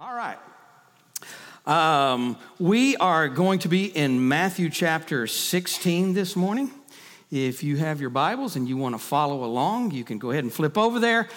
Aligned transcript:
All 0.00 0.12
right. 0.12 0.38
Um, 1.66 2.36
we 2.58 2.96
are 2.96 3.28
going 3.28 3.60
to 3.60 3.68
be 3.68 3.84
in 3.84 4.26
Matthew 4.26 4.68
chapter 4.68 5.28
16 5.28 6.14
this 6.14 6.34
morning. 6.34 6.72
If 7.30 7.62
you 7.62 7.76
have 7.76 8.00
your 8.00 8.10
Bibles 8.10 8.56
and 8.56 8.68
you 8.68 8.76
want 8.76 8.96
to 8.96 8.98
follow 8.98 9.44
along, 9.44 9.92
you 9.92 10.02
can 10.02 10.18
go 10.18 10.32
ahead 10.32 10.42
and 10.42 10.52
flip 10.52 10.76
over 10.76 10.98
there. 10.98 11.28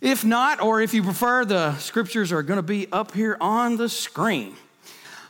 If 0.00 0.24
not, 0.24 0.62
or 0.62 0.80
if 0.80 0.94
you 0.94 1.02
prefer, 1.02 1.44
the 1.44 1.76
scriptures 1.76 2.32
are 2.32 2.42
going 2.42 2.56
to 2.56 2.62
be 2.62 2.90
up 2.92 3.12
here 3.12 3.36
on 3.42 3.76
the 3.76 3.90
screen. 3.90 4.56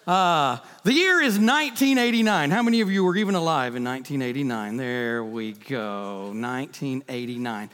Uh, 0.07 0.59
the 0.85 0.93
year 0.93 1.21
is 1.21 1.41
1989. 1.41 2.53
How 2.53 2.63
many 2.63 2.81
of 2.81 2.93
you 2.93 3.03
were 3.03 3.17
even 3.17 3.35
alive 3.35 3.75
in 3.75 3.83
1989? 3.83 4.77
There 4.77 5.25
we 5.25 5.55
go, 5.55 6.27
1989. 6.27 7.71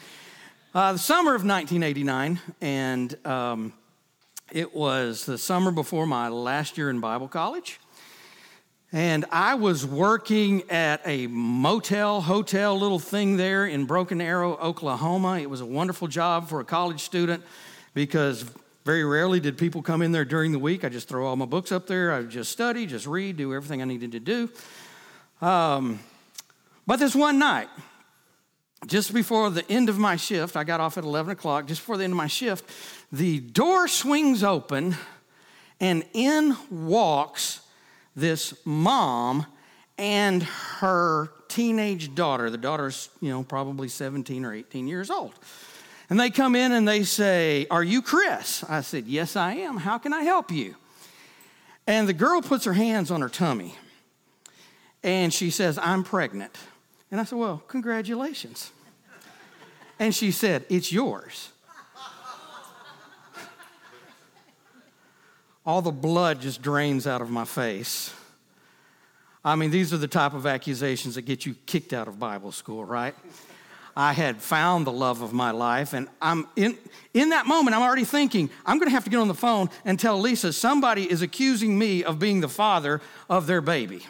Uh, 0.75 0.93
the 0.95 0.99
summer 0.99 1.35
of 1.35 1.45
1989, 1.45 2.41
and 2.63 3.27
um, 3.27 3.75
it 4.53 4.75
was 4.75 5.25
the 5.25 5.39
summer 5.39 5.71
before 5.71 6.07
my 6.07 6.29
last 6.29 6.77
year 6.77 6.91
in 6.91 7.01
Bible 7.01 7.27
college. 7.27 7.81
And 8.93 9.25
I 9.33 9.55
was 9.55 9.87
working 9.87 10.69
at 10.69 11.01
a 11.07 11.27
motel, 11.29 12.21
hotel 12.21 12.79
little 12.79 12.99
thing 12.99 13.39
there 13.39 13.65
in 13.65 13.87
Broken 13.87 14.21
Arrow, 14.21 14.57
Oklahoma. 14.59 15.39
It 15.39 15.49
was 15.49 15.63
a 15.63 15.67
wonderful 15.67 16.07
job 16.07 16.51
for 16.51 16.61
a 16.61 16.65
college 16.65 17.01
student 17.01 17.43
because 17.95 18.45
very 18.85 19.05
rarely 19.05 19.41
did 19.41 19.57
people 19.57 19.81
come 19.81 20.03
in 20.03 20.13
there 20.13 20.27
during 20.27 20.53
the 20.53 20.59
week. 20.59 20.85
I 20.85 20.91
just 20.91 21.09
throw 21.09 21.27
all 21.27 21.37
my 21.37 21.47
books 21.47 21.73
up 21.73 21.87
there. 21.87 22.13
I 22.13 22.23
just 22.25 22.53
study, 22.53 22.85
just 22.85 23.07
read, 23.07 23.39
do 23.39 23.55
everything 23.55 23.81
I 23.81 23.87
needed 23.87 24.13
to 24.13 24.21
do. 24.21 24.51
Um, 25.41 25.99
but 26.87 26.99
this 26.99 27.15
one 27.15 27.39
night, 27.39 27.69
just 28.87 29.15
before 29.15 29.49
the 29.51 29.69
end 29.71 29.89
of 29.89 29.99
my 29.99 30.17
shift, 30.17 30.57
I 30.57 30.65
got 30.65 30.81
off 30.81 30.99
at 30.99 31.05
11 31.05 31.33
o'clock, 31.33 31.67
just 31.67 31.81
before 31.81 31.97
the 31.97 32.05
end 32.05 32.13
of 32.13 32.17
my 32.17 32.27
shift, 32.27 32.65
the 33.13 33.41
door 33.41 33.87
swings 33.87 34.43
open 34.43 34.97
and 35.79 36.05
in 36.15 36.57
walks 36.71 37.61
this 38.17 38.55
mom 38.65 39.47
and 39.99 40.43
her 40.43 41.31
teenage 41.49 42.15
daughter. 42.15 42.49
The 42.49 42.59
daughter's, 42.59 43.11
you 43.21 43.29
know, 43.29 43.43
probably 43.43 43.89
17 43.89 44.45
or 44.45 44.55
18 44.55 44.89
years 44.89 45.11
old. 45.11 45.35
And 46.09 46.19
they 46.19 46.31
come 46.31 46.57
in 46.57 46.73
and 46.73 46.89
they 46.89 47.05
say, 47.05 47.67
Are 47.71 47.85
you 47.85 48.03
Chris? 48.03 48.65
I 48.69 48.81
said, 48.81 49.07
Yes, 49.07 49.37
I 49.37 49.55
am. 49.55 49.77
How 49.77 49.99
can 49.99 50.13
I 50.13 50.23
help 50.23 50.51
you? 50.51 50.77
And 51.87 52.09
the 52.09 52.13
girl 52.13 52.43
puts 52.43 52.65
her 52.65 52.75
hands 52.75 53.11
on 53.11 53.21
her 53.21 53.29
tummy 53.29 53.75
and 55.03 55.33
she 55.33 55.51
says, 55.51 55.79
I'm 55.79 56.05
pregnant. 56.05 56.57
And 57.11 57.21
I 57.21 57.25
said, 57.25 57.39
Well, 57.39 57.63
congratulations. 57.69 58.73
And 59.99 60.15
she 60.15 60.31
said, 60.31 60.65
It's 60.69 60.93
yours. 60.93 61.52
All 65.65 65.83
the 65.83 65.93
blood 65.93 66.41
just 66.41 66.61
drains 66.61 67.07
out 67.07 67.21
of 67.23 67.31
my 67.31 67.45
face. 67.45 68.13
I 69.45 69.57
mean, 69.57 69.71
these 69.71 69.93
are 69.93 69.99
the 69.99 70.09
type 70.09 70.35
of 70.35 70.47
accusations 70.47 71.17
that 71.17 71.23
get 71.23 71.47
you 71.47 71.55
kicked 71.67 71.93
out 71.93 72.09
of 72.09 72.19
Bible 72.19 72.53
school, 72.53 72.85
right? 72.85 73.15
I 73.97 74.13
had 74.13 74.41
found 74.41 74.87
the 74.87 74.93
love 74.93 75.21
of 75.21 75.33
my 75.33 75.51
life, 75.51 75.93
and 75.93 76.09
I'm 76.21 76.47
in, 76.57 76.79
in 77.13 77.31
that 77.31 77.47
moment, 77.47 77.77
I'm 77.77 77.83
already 77.83 78.05
thinking, 78.05 78.49
I'm 78.65 78.79
gonna 78.79 78.91
have 78.91 79.05
to 79.05 79.11
get 79.11 79.19
on 79.19 79.29
the 79.29 79.35
phone 79.35 79.69
and 79.85 80.01
tell 80.01 80.19
Lisa 80.19 80.53
somebody 80.53 81.11
is 81.11 81.23
accusing 81.23 81.79
me 81.79 82.03
of 82.03 82.19
being 82.19 82.41
the 82.41 82.49
father 82.49 83.01
of 83.29 83.47
their 83.47 83.61
baby. 83.61 84.07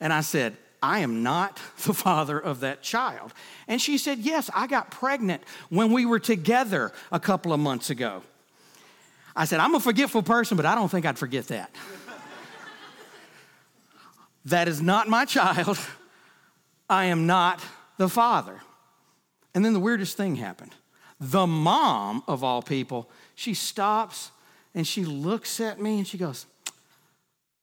And 0.00 0.12
I 0.12 0.22
said, 0.22 0.56
I 0.82 0.98
am 1.00 1.22
not 1.22 1.60
the 1.84 1.94
father 1.94 2.38
of 2.38 2.60
that 2.60 2.82
child. 2.82 3.32
And 3.68 3.80
she 3.80 3.98
said, 3.98 4.18
Yes, 4.18 4.50
I 4.54 4.66
got 4.66 4.90
pregnant 4.90 5.42
when 5.68 5.92
we 5.92 6.04
were 6.04 6.18
together 6.18 6.92
a 7.12 7.20
couple 7.20 7.52
of 7.52 7.60
months 7.60 7.90
ago. 7.90 8.22
I 9.36 9.44
said, 9.46 9.60
I'm 9.60 9.74
a 9.74 9.80
forgetful 9.80 10.22
person, 10.22 10.56
but 10.56 10.66
I 10.66 10.74
don't 10.74 10.88
think 10.88 11.06
I'd 11.06 11.18
forget 11.18 11.48
that. 11.48 11.74
that 14.46 14.68
is 14.68 14.80
not 14.80 15.08
my 15.08 15.24
child. 15.24 15.78
I 16.88 17.06
am 17.06 17.26
not 17.26 17.60
the 17.96 18.08
father. 18.08 18.60
And 19.54 19.64
then 19.64 19.72
the 19.72 19.80
weirdest 19.80 20.16
thing 20.16 20.36
happened. 20.36 20.72
The 21.20 21.46
mom 21.46 22.22
of 22.26 22.44
all 22.44 22.62
people, 22.62 23.08
she 23.34 23.54
stops 23.54 24.30
and 24.74 24.86
she 24.86 25.04
looks 25.04 25.60
at 25.60 25.80
me 25.80 25.98
and 25.98 26.06
she 26.06 26.18
goes, 26.18 26.46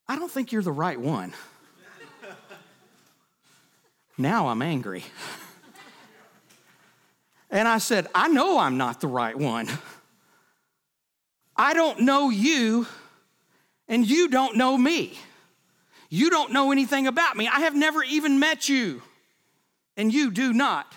I 0.07 0.17
don't 0.17 0.31
think 0.31 0.51
you're 0.51 0.61
the 0.61 0.71
right 0.71 0.99
one. 0.99 1.33
now 4.17 4.47
I'm 4.47 4.61
angry. 4.61 5.03
and 7.49 7.67
I 7.67 7.77
said, 7.77 8.07
I 8.15 8.27
know 8.27 8.59
I'm 8.59 8.77
not 8.77 9.01
the 9.01 9.07
right 9.07 9.37
one. 9.37 9.69
I 11.61 11.75
don't 11.75 11.99
know 11.99 12.31
you, 12.31 12.87
and 13.87 14.03
you 14.09 14.29
don't 14.29 14.57
know 14.57 14.75
me. 14.75 15.15
You 16.09 16.31
don't 16.31 16.51
know 16.51 16.71
anything 16.71 17.05
about 17.05 17.37
me. 17.37 17.47
I 17.47 17.59
have 17.59 17.75
never 17.75 18.03
even 18.03 18.39
met 18.39 18.67
you, 18.67 19.03
and 19.95 20.11
you 20.11 20.31
do 20.31 20.53
not 20.53 20.91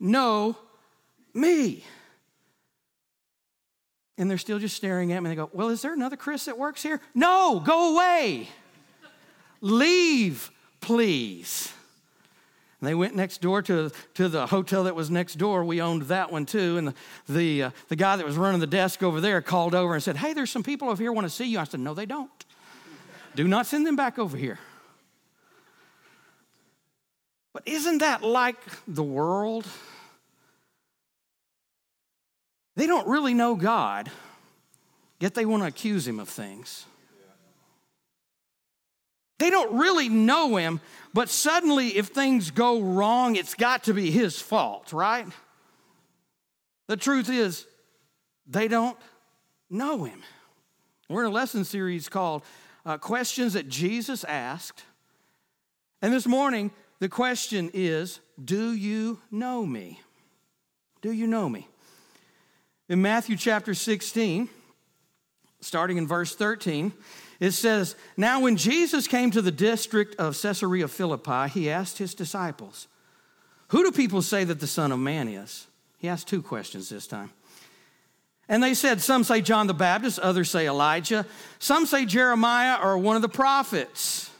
know 0.00 0.58
me. 1.32 1.84
And 4.18 4.28
they're 4.28 4.36
still 4.36 4.58
just 4.58 4.74
staring 4.74 5.12
at 5.12 5.22
me. 5.22 5.28
They 5.28 5.36
go, 5.36 5.48
Well, 5.52 5.68
is 5.68 5.80
there 5.80 5.94
another 5.94 6.16
Chris 6.16 6.46
that 6.46 6.58
works 6.58 6.82
here? 6.82 7.00
No, 7.14 7.62
go 7.64 7.94
away. 7.94 8.48
Leave, 9.60 10.50
please. 10.80 11.72
And 12.80 12.88
they 12.88 12.94
went 12.94 13.14
next 13.14 13.42
door 13.42 13.60
to, 13.62 13.90
to 14.14 14.28
the 14.28 14.46
hotel 14.46 14.84
that 14.84 14.94
was 14.94 15.10
next 15.10 15.34
door. 15.34 15.64
We 15.64 15.82
owned 15.82 16.02
that 16.02 16.32
one 16.32 16.46
too. 16.46 16.78
And 16.78 16.88
the, 16.88 16.94
the, 17.28 17.62
uh, 17.64 17.70
the 17.88 17.96
guy 17.96 18.16
that 18.16 18.24
was 18.24 18.36
running 18.36 18.60
the 18.60 18.66
desk 18.66 19.02
over 19.02 19.20
there 19.20 19.42
called 19.42 19.74
over 19.74 19.92
and 19.92 20.02
said, 20.02 20.16
Hey, 20.16 20.32
there's 20.32 20.50
some 20.50 20.62
people 20.62 20.88
over 20.88 21.02
here 21.02 21.12
want 21.12 21.26
to 21.26 21.30
see 21.30 21.44
you. 21.44 21.58
I 21.58 21.64
said, 21.64 21.80
No, 21.80 21.92
they 21.92 22.06
don't. 22.06 22.30
Do 23.34 23.46
not 23.46 23.66
send 23.66 23.86
them 23.86 23.96
back 23.96 24.18
over 24.18 24.36
here. 24.36 24.58
But 27.52 27.64
isn't 27.66 27.98
that 27.98 28.22
like 28.22 28.58
the 28.86 29.02
world? 29.02 29.66
They 32.76 32.86
don't 32.86 33.06
really 33.06 33.34
know 33.34 33.56
God, 33.56 34.10
yet 35.18 35.34
they 35.34 35.44
want 35.44 35.62
to 35.64 35.66
accuse 35.66 36.06
him 36.06 36.18
of 36.18 36.28
things. 36.28 36.86
They 39.40 39.48
don't 39.48 39.78
really 39.78 40.10
know 40.10 40.56
him, 40.56 40.80
but 41.14 41.30
suddenly, 41.30 41.96
if 41.96 42.08
things 42.08 42.50
go 42.50 42.82
wrong, 42.82 43.36
it's 43.36 43.54
got 43.54 43.84
to 43.84 43.94
be 43.94 44.10
his 44.10 44.38
fault, 44.38 44.92
right? 44.92 45.26
The 46.88 46.98
truth 46.98 47.30
is, 47.30 47.66
they 48.46 48.68
don't 48.68 48.98
know 49.70 50.04
him. 50.04 50.22
We're 51.08 51.22
in 51.22 51.30
a 51.30 51.34
lesson 51.34 51.64
series 51.64 52.06
called 52.06 52.42
uh, 52.84 52.98
Questions 52.98 53.54
That 53.54 53.66
Jesus 53.66 54.24
Asked. 54.24 54.84
And 56.02 56.12
this 56.12 56.26
morning, 56.26 56.70
the 56.98 57.08
question 57.08 57.70
is 57.72 58.20
Do 58.44 58.74
you 58.74 59.20
know 59.30 59.64
me? 59.64 60.02
Do 61.00 61.12
you 61.12 61.26
know 61.26 61.48
me? 61.48 61.66
In 62.90 63.00
Matthew 63.00 63.36
chapter 63.36 63.72
16, 63.72 64.50
starting 65.62 65.96
in 65.96 66.06
verse 66.06 66.34
13, 66.34 66.92
it 67.40 67.52
says, 67.52 67.96
Now 68.18 68.40
when 68.40 68.56
Jesus 68.56 69.08
came 69.08 69.30
to 69.30 69.42
the 69.42 69.50
district 69.50 70.14
of 70.16 70.40
Caesarea 70.40 70.86
Philippi, 70.86 71.48
he 71.48 71.70
asked 71.70 71.98
his 71.98 72.14
disciples, 72.14 72.86
Who 73.68 73.82
do 73.82 73.90
people 73.90 74.22
say 74.22 74.44
that 74.44 74.60
the 74.60 74.66
Son 74.66 74.92
of 74.92 74.98
Man 74.98 75.26
is? 75.26 75.66
He 75.98 76.08
asked 76.08 76.28
two 76.28 76.42
questions 76.42 76.90
this 76.90 77.06
time. 77.06 77.30
And 78.48 78.62
they 78.62 78.74
said, 78.74 79.00
Some 79.00 79.24
say 79.24 79.40
John 79.40 79.66
the 79.66 79.74
Baptist, 79.74 80.18
others 80.18 80.50
say 80.50 80.66
Elijah, 80.66 81.24
some 81.58 81.86
say 81.86 82.04
Jeremiah 82.04 82.78
or 82.82 82.98
one 82.98 83.16
of 83.16 83.22
the 83.22 83.28
prophets. 83.28 84.30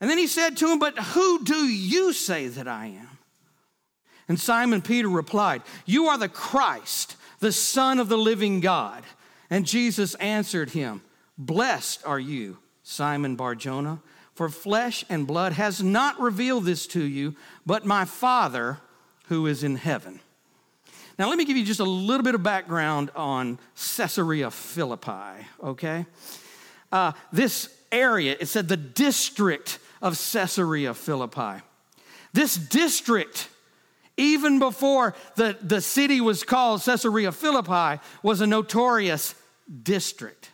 And 0.00 0.08
then 0.08 0.18
he 0.18 0.26
said 0.26 0.56
to 0.56 0.72
him, 0.72 0.78
But 0.78 0.98
who 0.98 1.44
do 1.44 1.66
you 1.66 2.12
say 2.12 2.48
that 2.48 2.66
I 2.66 2.86
am? 2.86 3.18
And 4.28 4.40
Simon 4.40 4.82
Peter 4.82 5.08
replied, 5.08 5.62
You 5.86 6.06
are 6.06 6.18
the 6.18 6.28
Christ, 6.28 7.16
the 7.38 7.52
Son 7.52 8.00
of 8.00 8.08
the 8.08 8.18
living 8.18 8.60
God. 8.60 9.04
And 9.50 9.66
Jesus 9.66 10.14
answered 10.16 10.70
him, 10.70 11.02
Blessed 11.40 12.06
are 12.06 12.20
you, 12.20 12.58
Simon 12.82 13.34
Barjona, 13.34 14.02
for 14.34 14.50
flesh 14.50 15.06
and 15.08 15.26
blood 15.26 15.54
has 15.54 15.82
not 15.82 16.20
revealed 16.20 16.66
this 16.66 16.86
to 16.88 17.02
you, 17.02 17.34
but 17.64 17.86
my 17.86 18.04
Father 18.04 18.76
who 19.28 19.46
is 19.46 19.64
in 19.64 19.76
heaven. 19.76 20.20
Now, 21.18 21.30
let 21.30 21.38
me 21.38 21.46
give 21.46 21.56
you 21.56 21.64
just 21.64 21.80
a 21.80 21.84
little 21.84 22.24
bit 22.24 22.34
of 22.34 22.42
background 22.42 23.10
on 23.16 23.58
Caesarea 23.96 24.50
Philippi, 24.50 25.46
okay? 25.64 26.04
Uh, 26.92 27.12
this 27.32 27.74
area, 27.90 28.36
it 28.38 28.46
said 28.46 28.68
the 28.68 28.76
district 28.76 29.78
of 30.02 30.20
Caesarea 30.32 30.92
Philippi. 30.92 31.62
This 32.34 32.54
district, 32.54 33.48
even 34.18 34.58
before 34.58 35.14
the, 35.36 35.56
the 35.62 35.80
city 35.80 36.20
was 36.20 36.42
called 36.42 36.82
Caesarea 36.82 37.32
Philippi, 37.32 38.02
was 38.22 38.42
a 38.42 38.46
notorious 38.46 39.34
district. 39.82 40.49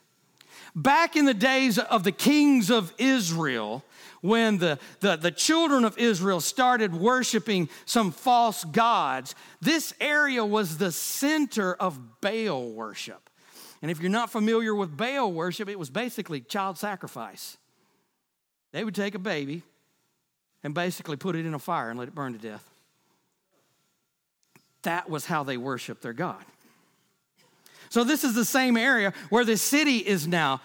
Back 0.76 1.17
in 1.17 1.25
the 1.25 1.32
days 1.32 1.78
of 1.78 2.05
the 2.05 2.12
kings 2.12 2.70
of 2.70 2.93
Israel, 2.99 3.82
when 4.20 4.58
the, 4.58 4.78
the, 5.00 5.17
the, 5.17 5.31
children 5.31 5.87
of 5.87 5.96
Israel 5.96 6.38
started 6.38 6.94
worshiping 6.94 7.70
some 7.87 8.12
false 8.12 8.62
gods, 8.64 9.34
this 9.62 9.94
area 10.02 10.44
was 10.44 10.76
the 10.76 10.93
center 10.93 11.73
of 11.75 12.20
Baal 12.20 12.73
worship. 12.73 13.31
And 13.81 13.90
if 13.90 14.00
you're 14.00 14.11
not 14.11 14.31
familiar 14.31 14.75
with 14.75 14.94
Baal 14.94 15.32
worship, 15.32 15.70
it 15.70 15.78
was 15.78 15.88
basically 15.88 16.43
child 16.43 16.76
sacrifice. 16.76 17.56
They 18.73 18.84
would 18.84 18.94
take 18.94 19.14
a 19.14 19.19
baby 19.19 19.62
and 20.62 20.75
basically 20.75 21.17
put 21.17 21.37
it 21.37 21.46
in 21.46 21.55
a 21.55 21.58
fire 21.58 21.88
and 21.88 21.99
let 21.99 22.08
it 22.08 22.14
burn 22.14 22.34
to 22.34 22.38
death. 22.38 22.69
That 24.82 25.08
was 25.08 25.25
how 25.25 25.43
they 25.43 25.56
worshiped 25.56 26.02
their 26.02 26.12
God. 26.12 26.44
So, 27.88 28.05
this 28.05 28.25
is 28.25 28.35
the 28.35 28.44
same 28.44 28.77
area 28.77 29.12
where 29.31 29.44
the 29.44 29.56
city 29.56 29.99
is 29.99 30.27
now. 30.27 30.61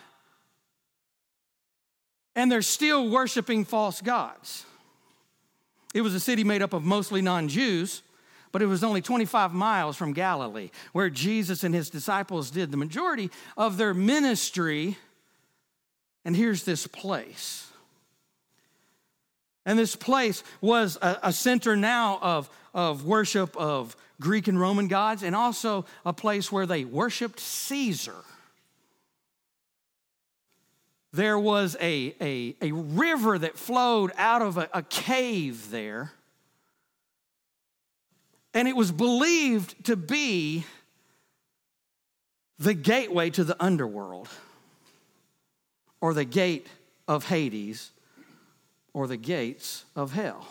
And 2.35 2.51
they're 2.51 2.61
still 2.61 3.09
worshiping 3.09 3.65
false 3.65 4.01
gods. 4.01 4.65
It 5.93 6.01
was 6.01 6.15
a 6.15 6.19
city 6.19 6.43
made 6.43 6.61
up 6.61 6.73
of 6.73 6.83
mostly 6.83 7.21
non 7.21 7.47
Jews, 7.47 8.01
but 8.51 8.61
it 8.61 8.67
was 8.67 8.83
only 8.83 9.01
25 9.01 9.53
miles 9.53 9.97
from 9.97 10.13
Galilee, 10.13 10.69
where 10.93 11.09
Jesus 11.09 11.63
and 11.63 11.75
his 11.75 11.89
disciples 11.89 12.51
did 12.51 12.71
the 12.71 12.77
majority 12.77 13.29
of 13.57 13.77
their 13.77 13.93
ministry. 13.93 14.97
And 16.23 16.35
here's 16.35 16.63
this 16.63 16.87
place. 16.87 17.70
And 19.65 19.77
this 19.77 19.95
place 19.95 20.43
was 20.59 20.97
a, 21.01 21.19
a 21.23 21.33
center 21.33 21.75
now 21.75 22.19
of, 22.21 22.49
of 22.73 23.05
worship 23.05 23.55
of 23.55 23.95
Greek 24.19 24.47
and 24.47 24.59
Roman 24.59 24.87
gods, 24.87 25.23
and 25.23 25.35
also 25.35 25.85
a 26.05 26.13
place 26.13 26.51
where 26.51 26.65
they 26.65 26.85
worshiped 26.85 27.39
Caesar. 27.39 28.15
There 31.13 31.37
was 31.37 31.75
a, 31.81 32.15
a, 32.21 32.55
a 32.61 32.71
river 32.71 33.37
that 33.37 33.57
flowed 33.57 34.11
out 34.17 34.41
of 34.41 34.57
a, 34.57 34.69
a 34.73 34.83
cave 34.83 35.71
there, 35.71 36.11
and 38.53 38.67
it 38.67 38.75
was 38.75 38.91
believed 38.91 39.85
to 39.85 39.95
be 39.95 40.65
the 42.59 42.73
gateway 42.73 43.31
to 43.31 43.43
the 43.43 43.61
underworld, 43.61 44.29
or 45.99 46.13
the 46.13 46.25
gate 46.25 46.67
of 47.07 47.25
Hades, 47.25 47.91
or 48.93 49.07
the 49.07 49.17
gates 49.17 49.85
of 49.95 50.11
hell. 50.11 50.47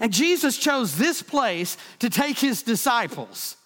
And 0.00 0.12
Jesus 0.12 0.58
chose 0.58 0.96
this 0.96 1.22
place 1.22 1.76
to 2.00 2.10
take 2.10 2.38
his 2.38 2.62
disciples. 2.62 3.56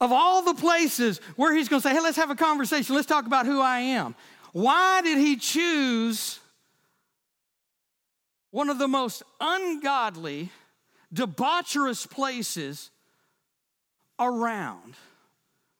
Of 0.00 0.12
all 0.12 0.42
the 0.42 0.54
places 0.54 1.20
where 1.36 1.54
he's 1.54 1.68
going 1.68 1.82
to 1.82 1.88
say, 1.88 1.94
hey, 1.94 2.00
let's 2.00 2.16
have 2.16 2.30
a 2.30 2.36
conversation, 2.36 2.94
let's 2.94 3.06
talk 3.06 3.26
about 3.26 3.46
who 3.46 3.60
I 3.60 3.80
am. 3.80 4.14
Why 4.52 5.02
did 5.02 5.18
he 5.18 5.36
choose 5.36 6.38
one 8.50 8.70
of 8.70 8.78
the 8.78 8.88
most 8.88 9.22
ungodly, 9.40 10.50
debaucherous 11.12 12.08
places 12.08 12.90
around? 14.18 14.94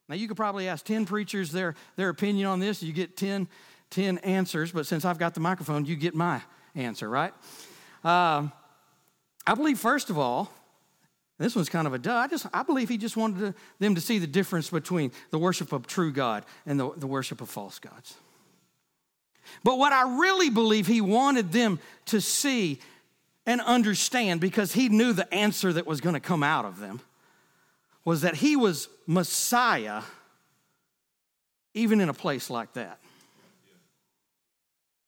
Now, 0.07 0.15
you 0.15 0.27
could 0.27 0.37
probably 0.37 0.67
ask 0.67 0.83
10 0.83 1.05
preachers 1.05 1.51
their, 1.51 1.75
their 1.95 2.09
opinion 2.09 2.47
on 2.47 2.59
this. 2.59 2.83
You 2.83 2.91
get 2.91 3.15
10, 3.15 3.47
10 3.91 4.17
answers, 4.19 4.71
but 4.71 4.87
since 4.87 5.05
I've 5.05 5.19
got 5.19 5.33
the 5.33 5.39
microphone, 5.39 5.85
you 5.85 5.95
get 5.95 6.15
my 6.15 6.41
answer, 6.75 7.09
right? 7.09 7.33
Um, 8.03 8.51
I 9.45 9.53
believe, 9.55 9.79
first 9.79 10.09
of 10.09 10.17
all, 10.17 10.51
this 11.37 11.55
one's 11.55 11.69
kind 11.69 11.87
of 11.87 11.93
a 11.93 11.99
duh. 11.99 12.15
I 12.15 12.27
just 12.27 12.45
I 12.53 12.63
believe 12.63 12.87
he 12.87 12.97
just 12.97 13.17
wanted 13.17 13.39
to, 13.39 13.55
them 13.79 13.95
to 13.95 14.01
see 14.01 14.19
the 14.19 14.27
difference 14.27 14.69
between 14.69 15.11
the 15.31 15.39
worship 15.39 15.71
of 15.71 15.87
true 15.87 16.11
God 16.11 16.45
and 16.65 16.79
the, 16.79 16.91
the 16.95 17.07
worship 17.07 17.41
of 17.41 17.49
false 17.49 17.79
gods. 17.79 18.15
But 19.63 19.77
what 19.77 19.91
I 19.91 20.19
really 20.19 20.49
believe 20.49 20.87
he 20.87 21.01
wanted 21.01 21.51
them 21.51 21.79
to 22.05 22.21
see 22.21 22.79
and 23.45 23.59
understand, 23.61 24.39
because 24.39 24.73
he 24.73 24.87
knew 24.87 25.13
the 25.13 25.31
answer 25.33 25.73
that 25.73 25.87
was 25.87 25.99
going 25.99 26.13
to 26.13 26.19
come 26.19 26.43
out 26.43 26.63
of 26.63 26.79
them, 26.79 27.01
was 28.05 28.21
that 28.21 28.35
he 28.35 28.55
was 28.55 28.87
Messiah, 29.07 30.03
even 31.73 31.99
in 32.01 32.09
a 32.09 32.13
place 32.13 32.49
like 32.49 32.73
that. 32.73 32.99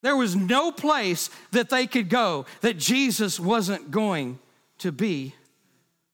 There 0.04 0.18
was 0.18 0.36
no 0.36 0.72
place 0.72 1.30
that 1.52 1.70
they 1.70 1.88
could 1.88 2.10
go 2.10 2.46
that 2.60 2.78
Jesus 2.78 3.40
wasn't 3.40 3.90
going 3.90 4.38
to 4.80 4.92
be 4.92 5.34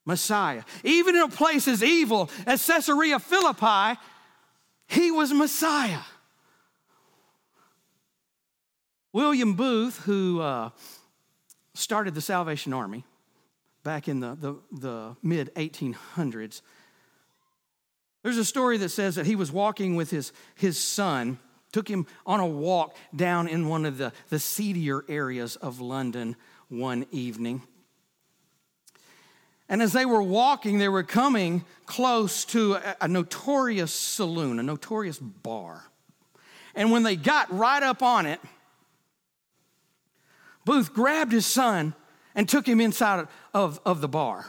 Messiah. 0.06 0.64
Even 0.84 1.16
in 1.16 1.24
a 1.24 1.28
place 1.28 1.68
as 1.68 1.84
evil 1.84 2.30
as 2.46 2.66
Caesarea 2.66 3.18
Philippi, 3.18 4.00
he 4.88 5.10
was 5.10 5.34
Messiah. 5.34 6.02
William 9.12 9.56
Booth, 9.56 9.98
who 10.02 10.40
uh, 10.40 10.70
started 11.74 12.14
the 12.14 12.22
Salvation 12.22 12.74
Army 12.74 13.04
back 13.84 14.08
in 14.08 14.20
the, 14.20 14.36
the, 14.36 14.56
the 14.72 15.16
mid 15.24 15.52
1800s, 15.56 16.62
there's 18.22 18.38
a 18.38 18.46
story 18.46 18.78
that 18.78 18.90
says 18.90 19.16
that 19.16 19.26
he 19.26 19.36
was 19.36 19.52
walking 19.52 19.96
with 19.96 20.12
his, 20.12 20.32
his 20.54 20.78
son 20.78 21.40
Took 21.72 21.88
him 21.88 22.08
on 22.26 22.40
a 22.40 22.48
walk 22.48 22.96
down 23.16 23.48
in 23.48 23.68
one 23.68 23.86
of 23.86 23.98
the, 23.98 24.12
the 24.30 24.40
seedier 24.40 25.06
areas 25.08 25.56
of 25.56 25.80
London 25.80 26.36
one 26.68 27.06
evening. 27.12 27.62
And 29.68 29.84
as 29.84 29.94
they 29.94 30.06
were 30.06 30.24
walking, 30.24 30.80
they 30.80 30.90
were 30.90 31.04
coming 31.04 31.64
close 31.86 32.44
to 32.46 32.76
a, 32.76 32.96
a 33.02 33.08
notorious 33.08 33.94
saloon, 33.94 34.60
a 34.60 34.64
notorious 34.64 35.20
bar. 35.20 35.86
And 36.74 36.92
when 36.92 37.04
they 37.04 37.16
got 37.16 37.56
right 37.56 37.84
up 37.84 38.02
on 38.02 38.26
it, 38.26 38.40
Booth 40.66 40.94
grabbed 40.94 41.32
his 41.32 41.46
son 41.46 41.94
and 42.34 42.50
took 42.50 42.68
him 42.68 42.82
inside 42.82 43.28
of, 43.54 43.80
of 43.86 44.02
the 44.02 44.08
bar. 44.08 44.46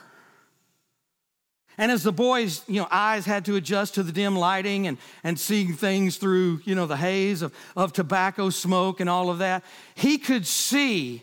And 1.80 1.90
as 1.90 2.02
the 2.02 2.12
boys, 2.12 2.62
you 2.68 2.78
know, 2.78 2.86
eyes 2.90 3.24
had 3.24 3.46
to 3.46 3.56
adjust 3.56 3.94
to 3.94 4.02
the 4.02 4.12
dim 4.12 4.36
lighting 4.36 4.86
and, 4.86 4.98
and 5.24 5.40
seeing 5.40 5.72
things 5.72 6.18
through, 6.18 6.60
you 6.66 6.74
know, 6.74 6.84
the 6.84 6.98
haze 6.98 7.40
of, 7.40 7.54
of 7.74 7.94
tobacco 7.94 8.50
smoke 8.50 9.00
and 9.00 9.08
all 9.08 9.30
of 9.30 9.38
that, 9.38 9.64
he 9.94 10.18
could 10.18 10.46
see 10.46 11.22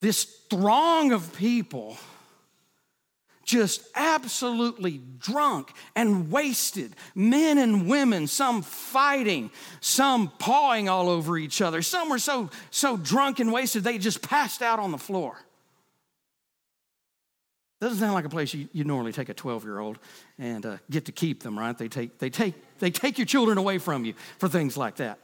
this 0.00 0.22
throng 0.48 1.10
of 1.10 1.34
people 1.34 1.98
just 3.44 3.82
absolutely 3.96 5.00
drunk 5.18 5.72
and 5.96 6.30
wasted. 6.30 6.94
Men 7.16 7.58
and 7.58 7.88
women, 7.88 8.28
some 8.28 8.62
fighting, 8.62 9.50
some 9.80 10.30
pawing 10.38 10.88
all 10.88 11.08
over 11.08 11.36
each 11.36 11.60
other. 11.60 11.82
Some 11.82 12.08
were 12.08 12.20
so, 12.20 12.50
so 12.70 12.96
drunk 12.96 13.40
and 13.40 13.52
wasted 13.52 13.82
they 13.82 13.98
just 13.98 14.22
passed 14.22 14.62
out 14.62 14.78
on 14.78 14.92
the 14.92 14.96
floor. 14.96 15.44
Doesn't 17.84 17.98
sound 17.98 18.14
like 18.14 18.24
a 18.24 18.30
place 18.30 18.54
you, 18.54 18.66
you 18.72 18.82
normally 18.82 19.12
take 19.12 19.28
a 19.28 19.34
12 19.34 19.62
year 19.64 19.78
old 19.78 19.98
and 20.38 20.64
uh, 20.64 20.76
get 20.90 21.04
to 21.04 21.12
keep 21.12 21.42
them, 21.42 21.58
right? 21.58 21.76
They 21.76 21.88
take, 21.88 22.18
they, 22.18 22.30
take, 22.30 22.54
they 22.78 22.90
take 22.90 23.18
your 23.18 23.26
children 23.26 23.58
away 23.58 23.76
from 23.76 24.06
you 24.06 24.14
for 24.38 24.48
things 24.48 24.78
like 24.78 24.96
that. 24.96 25.18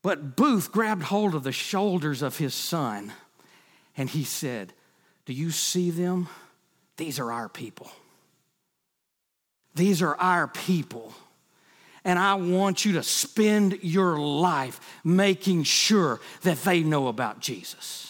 But 0.00 0.34
Booth 0.34 0.72
grabbed 0.72 1.02
hold 1.02 1.34
of 1.34 1.42
the 1.42 1.52
shoulders 1.52 2.22
of 2.22 2.38
his 2.38 2.54
son 2.54 3.12
and 3.98 4.08
he 4.08 4.24
said, 4.24 4.72
Do 5.26 5.34
you 5.34 5.50
see 5.50 5.90
them? 5.90 6.30
These 6.96 7.18
are 7.18 7.30
our 7.30 7.50
people. 7.50 7.92
These 9.74 10.00
are 10.00 10.16
our 10.16 10.48
people. 10.48 11.12
And 12.02 12.18
I 12.18 12.36
want 12.36 12.86
you 12.86 12.92
to 12.92 13.02
spend 13.02 13.80
your 13.82 14.18
life 14.18 14.80
making 15.04 15.64
sure 15.64 16.18
that 16.44 16.62
they 16.62 16.82
know 16.82 17.08
about 17.08 17.40
Jesus. 17.40 18.09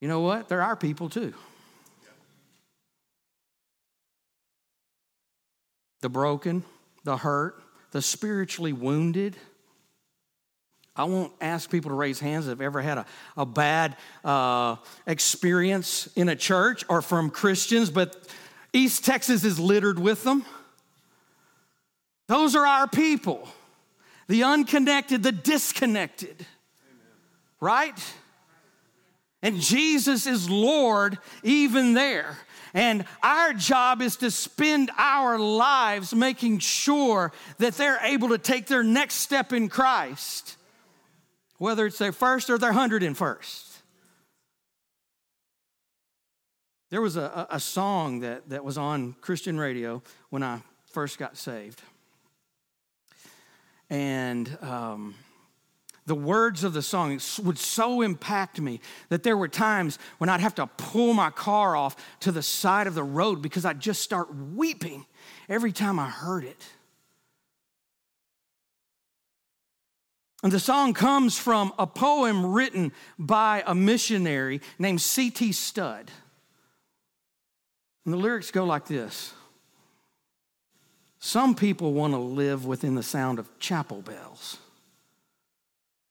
You 0.00 0.08
know 0.08 0.20
what? 0.20 0.48
There 0.48 0.62
are 0.62 0.76
people 0.76 1.08
too. 1.08 1.34
The 6.00 6.08
broken, 6.08 6.62
the 7.04 7.16
hurt, 7.16 7.60
the 7.90 8.00
spiritually 8.00 8.72
wounded. 8.72 9.36
I 10.94 11.04
won't 11.04 11.32
ask 11.40 11.70
people 11.70 11.90
to 11.90 11.96
raise 11.96 12.20
hands 12.20 12.46
that 12.46 12.52
have 12.52 12.60
ever 12.60 12.80
had 12.80 12.98
a, 12.98 13.06
a 13.36 13.46
bad 13.46 13.96
uh, 14.24 14.76
experience 15.06 16.08
in 16.14 16.28
a 16.28 16.36
church 16.36 16.84
or 16.88 17.02
from 17.02 17.30
Christians, 17.30 17.90
but 17.90 18.16
East 18.72 19.04
Texas 19.04 19.44
is 19.44 19.58
littered 19.58 19.98
with 19.98 20.22
them. 20.24 20.44
Those 22.28 22.54
are 22.54 22.66
our 22.66 22.86
people 22.86 23.48
the 24.28 24.44
unconnected, 24.44 25.22
the 25.22 25.32
disconnected. 25.32 26.36
Amen. 26.36 27.06
Right? 27.60 28.12
And 29.42 29.60
Jesus 29.60 30.26
is 30.26 30.50
Lord 30.50 31.18
even 31.42 31.94
there. 31.94 32.36
And 32.74 33.04
our 33.22 33.54
job 33.54 34.02
is 34.02 34.16
to 34.16 34.30
spend 34.30 34.90
our 34.98 35.38
lives 35.38 36.14
making 36.14 36.58
sure 36.58 37.32
that 37.58 37.74
they're 37.74 38.00
able 38.02 38.30
to 38.30 38.38
take 38.38 38.66
their 38.66 38.82
next 38.82 39.14
step 39.14 39.52
in 39.52 39.68
Christ, 39.68 40.56
whether 41.58 41.86
it's 41.86 41.98
their 41.98 42.12
first 42.12 42.50
or 42.50 42.58
their 42.58 42.72
hundred 42.72 43.02
and 43.02 43.16
first. 43.16 43.64
There 46.90 47.00
was 47.00 47.16
a, 47.16 47.46
a 47.50 47.60
song 47.60 48.20
that, 48.20 48.48
that 48.48 48.64
was 48.64 48.78
on 48.78 49.14
Christian 49.20 49.58
radio 49.58 50.02
when 50.30 50.42
I 50.42 50.60
first 50.90 51.18
got 51.18 51.36
saved. 51.36 51.82
And 53.90 54.56
um, 54.62 55.14
the 56.08 56.14
words 56.14 56.64
of 56.64 56.72
the 56.72 56.82
song 56.82 57.20
would 57.42 57.58
so 57.58 58.00
impact 58.00 58.60
me 58.60 58.80
that 59.10 59.22
there 59.22 59.36
were 59.36 59.46
times 59.46 59.98
when 60.16 60.28
I'd 60.28 60.40
have 60.40 60.54
to 60.56 60.66
pull 60.66 61.12
my 61.12 61.30
car 61.30 61.76
off 61.76 61.96
to 62.20 62.32
the 62.32 62.42
side 62.42 62.86
of 62.86 62.94
the 62.94 63.04
road 63.04 63.42
because 63.42 63.64
I'd 63.64 63.78
just 63.78 64.02
start 64.02 64.34
weeping 64.34 65.06
every 65.48 65.70
time 65.70 65.98
I 65.98 66.08
heard 66.08 66.44
it. 66.44 66.66
And 70.42 70.50
the 70.50 70.60
song 70.60 70.94
comes 70.94 71.36
from 71.36 71.72
a 71.78 71.86
poem 71.86 72.46
written 72.46 72.92
by 73.18 73.62
a 73.66 73.74
missionary 73.74 74.60
named 74.78 75.02
C.T. 75.02 75.52
Studd. 75.52 76.10
And 78.04 78.14
the 78.14 78.18
lyrics 78.18 78.50
go 78.50 78.64
like 78.64 78.86
this 78.86 79.34
Some 81.18 81.54
people 81.54 81.92
want 81.92 82.14
to 82.14 82.18
live 82.18 82.64
within 82.64 82.94
the 82.94 83.02
sound 83.02 83.38
of 83.38 83.58
chapel 83.58 84.00
bells. 84.00 84.58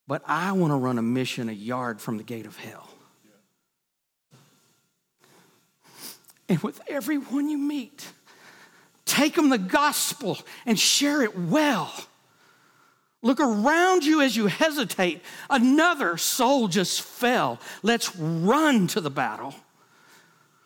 But 0.07 0.23
I 0.25 0.53
want 0.53 0.71
to 0.71 0.77
run 0.77 0.97
a 0.97 1.01
mission 1.01 1.49
a 1.49 1.53
yard 1.53 1.99
from 1.99 2.17
the 2.17 2.23
gate 2.23 2.45
of 2.45 2.57
hell. 2.57 2.89
And 6.49 6.59
with 6.59 6.79
everyone 6.87 7.49
you 7.49 7.57
meet, 7.57 8.07
take 9.05 9.35
them 9.35 9.49
the 9.49 9.57
gospel 9.57 10.39
and 10.65 10.79
share 10.79 11.21
it 11.21 11.37
well. 11.37 11.93
Look 13.21 13.41
around 13.41 14.05
you 14.05 14.21
as 14.21 14.37
you 14.37 14.47
hesitate. 14.47 15.21
Another 15.49 16.15
soul 16.15 16.69
just 16.69 17.01
fell. 17.01 17.59
Let's 17.83 18.15
run 18.15 18.87
to 18.87 19.01
the 19.01 19.09
battle. 19.09 19.55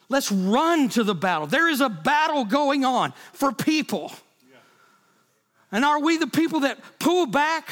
Let's 0.09 0.31
run 0.31 0.89
to 0.89 1.03
the 1.03 1.15
battle. 1.15 1.47
There 1.47 1.69
is 1.69 1.81
a 1.81 1.89
battle 1.89 2.45
going 2.45 2.85
on 2.85 3.13
for 3.33 3.51
people. 3.51 4.11
And 5.71 5.85
are 5.85 6.01
we 6.01 6.17
the 6.17 6.27
people 6.27 6.59
that 6.59 6.77
pull 6.99 7.25
back? 7.25 7.69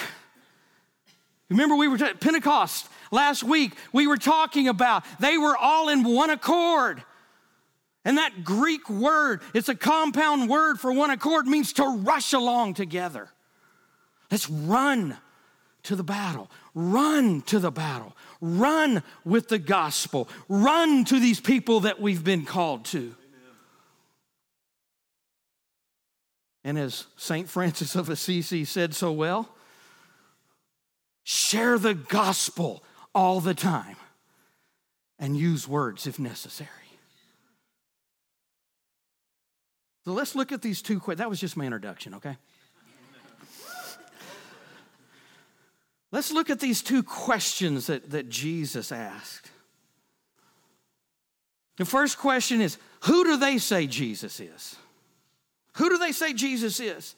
Remember, 1.49 1.75
we 1.75 1.87
were 1.87 1.97
at 2.03 2.21
Pentecost 2.21 2.87
last 3.11 3.43
week, 3.43 3.73
we 3.91 4.07
were 4.07 4.17
talking 4.17 4.67
about 4.67 5.03
they 5.19 5.37
were 5.37 5.57
all 5.57 5.89
in 5.89 6.03
one 6.03 6.29
accord. 6.29 7.03
And 8.05 8.17
that 8.17 8.43
Greek 8.43 8.89
word, 8.89 9.41
it's 9.53 9.67
a 9.67 9.75
compound 9.75 10.49
word 10.49 10.79
for 10.79 10.91
one 10.91 11.09
accord, 11.09 11.47
means 11.47 11.73
to 11.73 11.83
rush 11.85 12.33
along 12.33 12.75
together. 12.75 13.29
Let's 14.31 14.49
run 14.49 15.17
to 15.83 15.95
the 15.95 16.03
battle. 16.03 16.49
Run 16.73 17.41
to 17.43 17.59
the 17.59 17.71
battle. 17.71 18.15
Run 18.41 19.03
with 19.25 19.49
the 19.49 19.59
gospel. 19.59 20.29
Run 20.47 21.03
to 21.05 21.19
these 21.19 21.39
people 21.39 21.81
that 21.81 21.99
we've 21.99 22.23
been 22.23 22.45
called 22.45 22.85
to. 22.85 22.99
Amen. 22.99 23.15
And 26.63 26.79
as 26.79 27.07
St. 27.17 27.49
Francis 27.49 27.95
of 27.95 28.09
Assisi 28.09 28.65
said 28.65 28.93
so 28.93 29.11
well, 29.11 29.49
Share 31.31 31.77
the 31.77 31.93
gospel 31.93 32.83
all 33.13 33.39
the 33.39 33.53
time 33.53 33.97
and 35.19 35.37
use 35.37 35.67
words 35.67 36.07
if 36.07 36.17
necessary. 36.17 36.69
So 40.05 40.13
let's 40.13 40.33
look 40.33 40.51
at 40.51 40.63
these 40.63 40.81
two. 40.81 40.99
That 41.05 41.29
was 41.29 41.39
just 41.39 41.55
my 41.55 41.65
introduction, 41.65 42.15
okay? 42.15 42.35
Let's 46.11 46.31
look 46.31 46.49
at 46.49 46.59
these 46.59 46.81
two 46.81 47.03
questions 47.03 47.85
that, 47.85 48.09
that 48.09 48.29
Jesus 48.29 48.91
asked. 48.91 49.51
The 51.77 51.85
first 51.85 52.17
question 52.17 52.59
is 52.59 52.79
Who 53.01 53.23
do 53.23 53.37
they 53.37 53.59
say 53.59 53.85
Jesus 53.85 54.39
is? 54.39 54.77
Who 55.73 55.89
do 55.89 55.99
they 55.99 56.11
say 56.11 56.33
Jesus 56.33 56.79
is? 56.79 57.13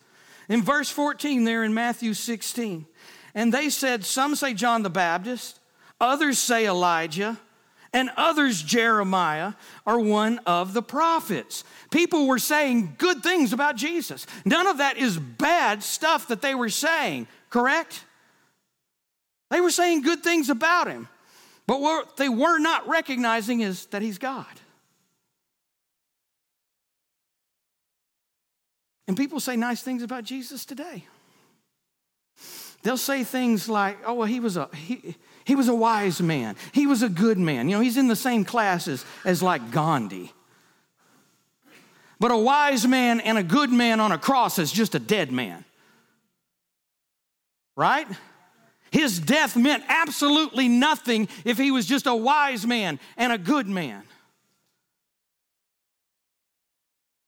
In 0.49 0.63
verse 0.63 0.89
14, 0.89 1.45
there 1.45 1.63
in 1.63 1.73
Matthew 1.73 2.13
16, 2.13 2.85
and 3.33 3.53
they 3.53 3.69
said, 3.69 4.05
Some 4.05 4.35
say 4.35 4.53
John 4.53 4.83
the 4.83 4.89
Baptist, 4.89 5.59
others 5.99 6.37
say 6.39 6.67
Elijah, 6.67 7.39
and 7.93 8.09
others 8.15 8.61
Jeremiah 8.61 9.53
are 9.85 9.99
one 9.99 10.39
of 10.45 10.73
the 10.73 10.81
prophets. 10.81 11.63
People 11.91 12.27
were 12.27 12.39
saying 12.39 12.95
good 12.97 13.21
things 13.21 13.51
about 13.51 13.75
Jesus. 13.75 14.25
None 14.45 14.67
of 14.67 14.77
that 14.77 14.97
is 14.97 15.17
bad 15.17 15.83
stuff 15.83 16.29
that 16.29 16.41
they 16.41 16.55
were 16.55 16.69
saying, 16.69 17.27
correct? 17.49 18.05
They 19.49 19.59
were 19.59 19.71
saying 19.71 20.03
good 20.03 20.23
things 20.23 20.49
about 20.49 20.87
him. 20.87 21.09
But 21.67 21.81
what 21.81 22.17
they 22.17 22.29
were 22.29 22.59
not 22.59 22.87
recognizing 22.87 23.59
is 23.59 23.85
that 23.87 24.01
he's 24.01 24.17
God. 24.17 24.45
And 29.07 29.17
people 29.17 29.41
say 29.41 29.57
nice 29.57 29.81
things 29.83 30.03
about 30.03 30.23
Jesus 30.23 30.63
today. 30.63 31.05
They'll 32.83 32.97
say 32.97 33.23
things 33.23 33.69
like, 33.69 33.97
oh, 34.05 34.15
well, 34.15 34.27
he 34.27 34.39
was 34.39 34.57
a, 34.57 34.69
he, 34.75 35.15
he 35.45 35.55
was 35.55 35.67
a 35.67 35.75
wise 35.75 36.21
man. 36.21 36.55
He 36.71 36.87
was 36.87 37.03
a 37.03 37.09
good 37.09 37.37
man. 37.37 37.69
You 37.69 37.75
know, 37.75 37.81
he's 37.81 37.97
in 37.97 38.07
the 38.07 38.15
same 38.15 38.43
class 38.43 38.87
as, 38.87 39.05
as 39.25 39.43
like 39.43 39.71
Gandhi. 39.71 40.33
But 42.19 42.31
a 42.31 42.37
wise 42.37 42.87
man 42.87 43.19
and 43.19 43.37
a 43.37 43.43
good 43.43 43.71
man 43.71 43.99
on 43.99 44.11
a 44.11 44.17
cross 44.17 44.59
is 44.59 44.71
just 44.71 44.95
a 44.95 44.99
dead 44.99 45.31
man. 45.31 45.65
Right? 47.75 48.07
His 48.91 49.19
death 49.19 49.55
meant 49.55 49.83
absolutely 49.87 50.67
nothing 50.67 51.29
if 51.45 51.57
he 51.57 51.71
was 51.71 51.85
just 51.85 52.05
a 52.05 52.15
wise 52.15 52.67
man 52.67 52.99
and 53.17 53.31
a 53.31 53.37
good 53.37 53.67
man. 53.67 54.03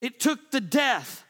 It 0.02 0.20
took 0.20 0.52
the 0.52 0.62
death 0.62 1.24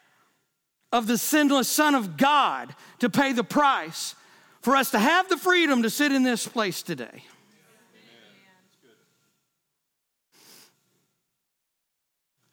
of 0.93 1.07
the 1.07 1.17
sinless 1.17 1.67
Son 1.67 1.95
of 1.95 2.15
God 2.15 2.73
to 3.00 3.09
pay 3.09 3.33
the 3.33 3.43
price 3.43 4.15
for 4.62 4.75
us 4.77 4.91
to 4.91 5.00
have 5.00 5.27
the 5.27 5.35
freedom 5.35 5.81
to 5.83 5.89
sit 5.89 6.13
in 6.13 6.23
this 6.23 6.47
place 6.47 6.83
today. 6.83 7.25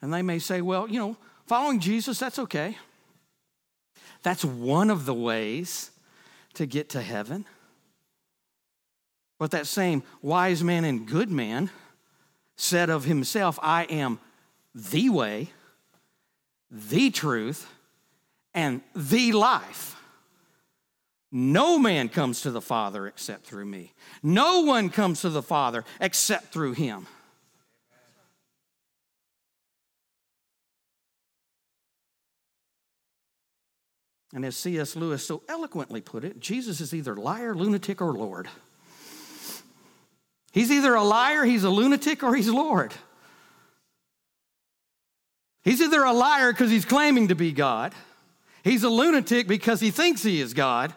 And 0.02 0.12
they 0.12 0.22
may 0.22 0.38
say, 0.38 0.62
well, 0.62 0.88
you 0.88 0.98
know, 0.98 1.16
following 1.46 1.78
Jesus, 1.78 2.18
that's 2.18 2.38
okay. 2.38 2.78
That's 4.22 4.44
one 4.44 4.88
of 4.88 5.04
the 5.04 5.14
ways 5.14 5.90
to 6.54 6.64
get 6.64 6.88
to 6.90 7.02
heaven. 7.02 7.44
But 9.38 9.50
that 9.50 9.66
same 9.66 10.02
wise 10.22 10.64
man 10.64 10.84
and 10.84 11.06
good 11.06 11.30
man 11.30 11.68
said 12.56 12.88
of 12.88 13.04
himself, 13.04 13.58
I 13.62 13.84
am 13.84 14.18
the 14.74 15.10
way, 15.10 15.50
the 16.70 17.10
truth, 17.10 17.66
and 18.54 18.80
the 18.94 19.32
life. 19.32 19.96
No 21.32 21.78
man 21.78 22.08
comes 22.08 22.40
to 22.42 22.50
the 22.50 22.60
Father 22.60 23.06
except 23.06 23.46
through 23.46 23.66
me. 23.66 23.92
No 24.22 24.60
one 24.60 24.90
comes 24.90 25.20
to 25.20 25.30
the 25.30 25.42
Father 25.42 25.84
except 26.00 26.52
through 26.52 26.72
him. 26.72 27.06
And 34.32 34.44
as 34.44 34.56
C.S. 34.56 34.94
Lewis 34.94 35.26
so 35.26 35.42
eloquently 35.48 36.00
put 36.00 36.24
it, 36.24 36.38
Jesus 36.38 36.80
is 36.80 36.94
either 36.94 37.16
liar, 37.16 37.54
lunatic, 37.54 38.00
or 38.00 38.12
Lord. 38.12 38.48
He's 40.52 40.70
either 40.70 40.94
a 40.94 41.02
liar, 41.02 41.44
he's 41.44 41.64
a 41.64 41.70
lunatic, 41.70 42.22
or 42.22 42.34
he's 42.34 42.48
Lord. 42.48 42.92
He's 45.62 45.80
either 45.80 46.02
a 46.02 46.12
liar 46.12 46.52
because 46.52 46.70
he's 46.70 46.84
claiming 46.84 47.28
to 47.28 47.34
be 47.34 47.52
God 47.52 47.92
He's 48.62 48.82
a 48.84 48.88
lunatic 48.88 49.48
because 49.48 49.80
he 49.80 49.90
thinks 49.90 50.22
he 50.22 50.40
is 50.40 50.54
God, 50.54 50.94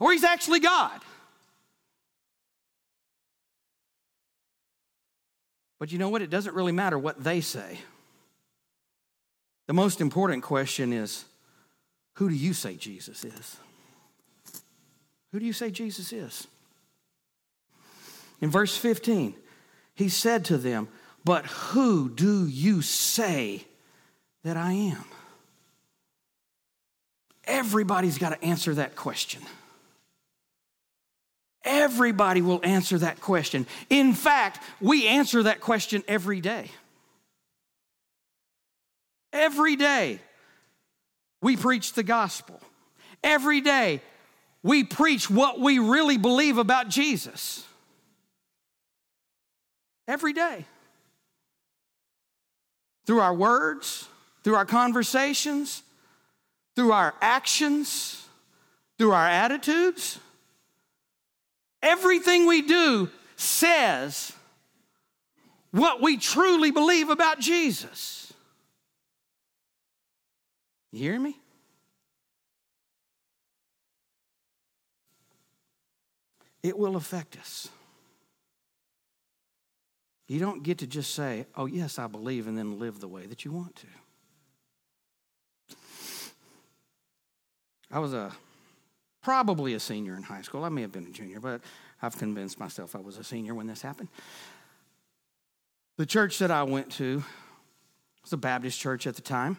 or 0.00 0.12
he's 0.12 0.24
actually 0.24 0.60
God. 0.60 1.00
But 5.78 5.92
you 5.92 5.98
know 5.98 6.08
what? 6.08 6.22
It 6.22 6.30
doesn't 6.30 6.54
really 6.54 6.72
matter 6.72 6.98
what 6.98 7.22
they 7.22 7.40
say. 7.40 7.78
The 9.66 9.74
most 9.74 10.00
important 10.00 10.42
question 10.42 10.92
is 10.92 11.24
who 12.14 12.28
do 12.28 12.34
you 12.34 12.54
say 12.54 12.76
Jesus 12.76 13.24
is? 13.24 13.56
Who 15.32 15.40
do 15.40 15.44
you 15.44 15.52
say 15.52 15.70
Jesus 15.70 16.12
is? 16.12 16.46
In 18.40 18.50
verse 18.50 18.76
15, 18.76 19.34
he 19.94 20.08
said 20.08 20.44
to 20.46 20.56
them, 20.56 20.88
But 21.24 21.46
who 21.46 22.08
do 22.08 22.46
you 22.46 22.80
say 22.82 23.64
that 24.44 24.56
I 24.56 24.72
am? 24.72 25.04
Everybody's 27.46 28.18
got 28.18 28.30
to 28.30 28.44
answer 28.44 28.74
that 28.74 28.96
question. 28.96 29.42
Everybody 31.64 32.42
will 32.42 32.60
answer 32.62 32.98
that 32.98 33.20
question. 33.20 33.66
In 33.90 34.14
fact, 34.14 34.62
we 34.80 35.08
answer 35.08 35.42
that 35.44 35.60
question 35.60 36.02
every 36.06 36.40
day. 36.40 36.70
Every 39.32 39.76
day, 39.76 40.20
we 41.42 41.56
preach 41.56 41.92
the 41.92 42.02
gospel. 42.02 42.60
Every 43.22 43.60
day, 43.60 44.00
we 44.62 44.84
preach 44.84 45.28
what 45.28 45.60
we 45.60 45.78
really 45.78 46.16
believe 46.16 46.58
about 46.58 46.88
Jesus. 46.88 47.64
Every 50.08 50.32
day. 50.32 50.64
Through 53.06 53.20
our 53.20 53.34
words, 53.34 54.08
through 54.42 54.54
our 54.54 54.64
conversations, 54.64 55.82
through 56.76 56.92
our 56.92 57.14
actions, 57.20 58.26
through 58.98 59.12
our 59.12 59.26
attitudes. 59.26 60.20
Everything 61.82 62.46
we 62.46 62.62
do 62.62 63.10
says 63.34 64.32
what 65.70 66.00
we 66.00 66.16
truly 66.16 66.70
believe 66.70 67.10
about 67.10 67.40
Jesus. 67.40 68.32
You 70.92 71.00
hear 71.00 71.20
me? 71.20 71.36
It 76.62 76.78
will 76.78 76.96
affect 76.96 77.36
us. 77.38 77.68
You 80.26 80.40
don't 80.40 80.62
get 80.62 80.78
to 80.78 80.86
just 80.86 81.14
say, 81.14 81.46
oh, 81.56 81.66
yes, 81.66 81.98
I 81.98 82.08
believe, 82.08 82.48
and 82.48 82.58
then 82.58 82.80
live 82.80 82.98
the 82.98 83.06
way 83.06 83.26
that 83.26 83.44
you 83.44 83.52
want 83.52 83.76
to. 83.76 83.86
I 87.90 87.98
was 87.98 88.12
a 88.12 88.32
probably 89.22 89.74
a 89.74 89.80
senior 89.80 90.14
in 90.14 90.22
high 90.22 90.42
school. 90.42 90.64
I 90.64 90.68
may 90.68 90.82
have 90.82 90.92
been 90.92 91.06
a 91.06 91.10
junior, 91.10 91.40
but 91.40 91.60
I've 92.00 92.16
convinced 92.16 92.60
myself 92.60 92.94
I 92.94 93.00
was 93.00 93.16
a 93.18 93.24
senior 93.24 93.54
when 93.54 93.66
this 93.66 93.82
happened. 93.82 94.08
The 95.96 96.06
church 96.06 96.38
that 96.38 96.50
I 96.50 96.62
went 96.62 96.92
to 96.92 97.24
was 98.22 98.32
a 98.32 98.36
Baptist 98.36 98.78
church 98.78 99.06
at 99.06 99.16
the 99.16 99.22
time, 99.22 99.58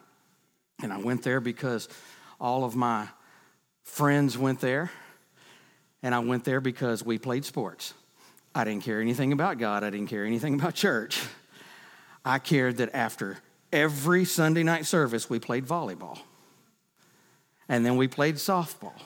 and 0.81 0.93
I 0.93 0.97
went 0.97 1.23
there 1.23 1.39
because 1.39 1.89
all 2.39 2.63
of 2.63 2.75
my 2.75 3.07
friends 3.83 4.37
went 4.37 4.61
there, 4.61 4.91
and 6.03 6.13
I 6.13 6.19
went 6.19 6.43
there 6.43 6.61
because 6.61 7.03
we 7.03 7.17
played 7.17 7.43
sports. 7.43 7.93
I 8.53 8.63
didn't 8.63 8.83
care 8.83 9.01
anything 9.01 9.33
about 9.33 9.57
God, 9.57 9.83
I 9.83 9.89
didn't 9.89 10.07
care 10.07 10.25
anything 10.25 10.53
about 10.53 10.75
church. 10.75 11.21
I 12.23 12.39
cared 12.39 12.77
that 12.77 12.93
after 12.93 13.37
every 13.71 14.25
Sunday 14.25 14.63
night 14.63 14.85
service, 14.85 15.29
we 15.29 15.39
played 15.39 15.65
volleyball 15.65 16.19
and 17.69 17.85
then 17.85 17.97
we 17.97 18.07
played 18.07 18.35
softball, 18.35 18.99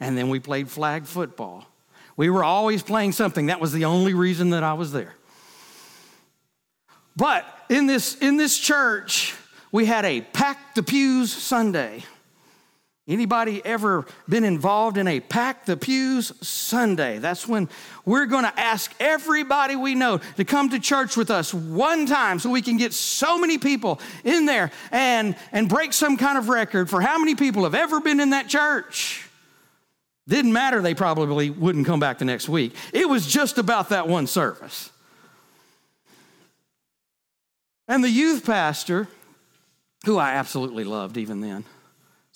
and 0.00 0.16
then 0.16 0.28
we 0.28 0.40
played 0.40 0.68
flag 0.68 1.06
football. 1.06 1.66
We 2.16 2.30
were 2.30 2.44
always 2.44 2.82
playing 2.82 3.12
something. 3.12 3.46
That 3.46 3.60
was 3.60 3.72
the 3.72 3.84
only 3.84 4.14
reason 4.14 4.50
that 4.50 4.62
I 4.62 4.72
was 4.74 4.92
there. 4.92 5.14
But 7.16 7.44
in 7.68 7.86
this, 7.86 8.16
in 8.16 8.36
this 8.36 8.58
church, 8.58 9.34
we 9.72 9.86
had 9.86 10.04
a 10.04 10.20
pack 10.20 10.74
the 10.74 10.82
pews 10.82 11.32
Sunday. 11.32 12.04
Anybody 13.08 13.64
ever 13.64 14.04
been 14.28 14.42
involved 14.42 14.98
in 14.98 15.06
a 15.06 15.20
Pack 15.20 15.64
the 15.64 15.76
Pews 15.76 16.32
Sunday? 16.44 17.18
That's 17.18 17.46
when 17.46 17.68
we're 18.04 18.26
going 18.26 18.42
to 18.42 18.58
ask 18.58 18.92
everybody 18.98 19.76
we 19.76 19.94
know 19.94 20.18
to 20.36 20.44
come 20.44 20.70
to 20.70 20.80
church 20.80 21.16
with 21.16 21.30
us 21.30 21.54
one 21.54 22.06
time 22.06 22.40
so 22.40 22.50
we 22.50 22.62
can 22.62 22.76
get 22.78 22.92
so 22.92 23.38
many 23.38 23.58
people 23.58 24.00
in 24.24 24.44
there 24.44 24.72
and, 24.90 25.36
and 25.52 25.68
break 25.68 25.92
some 25.92 26.16
kind 26.16 26.36
of 26.36 26.48
record 26.48 26.90
for 26.90 27.00
how 27.00 27.16
many 27.16 27.36
people 27.36 27.62
have 27.62 27.76
ever 27.76 28.00
been 28.00 28.18
in 28.18 28.30
that 28.30 28.48
church. 28.48 29.28
Didn't 30.26 30.52
matter, 30.52 30.82
they 30.82 30.94
probably 30.94 31.48
wouldn't 31.50 31.86
come 31.86 32.00
back 32.00 32.18
the 32.18 32.24
next 32.24 32.48
week. 32.48 32.74
It 32.92 33.08
was 33.08 33.24
just 33.24 33.56
about 33.56 33.90
that 33.90 34.08
one 34.08 34.26
service. 34.26 34.90
And 37.86 38.02
the 38.02 38.10
youth 38.10 38.44
pastor, 38.44 39.06
who 40.04 40.18
I 40.18 40.32
absolutely 40.32 40.82
loved 40.82 41.16
even 41.16 41.40
then, 41.40 41.64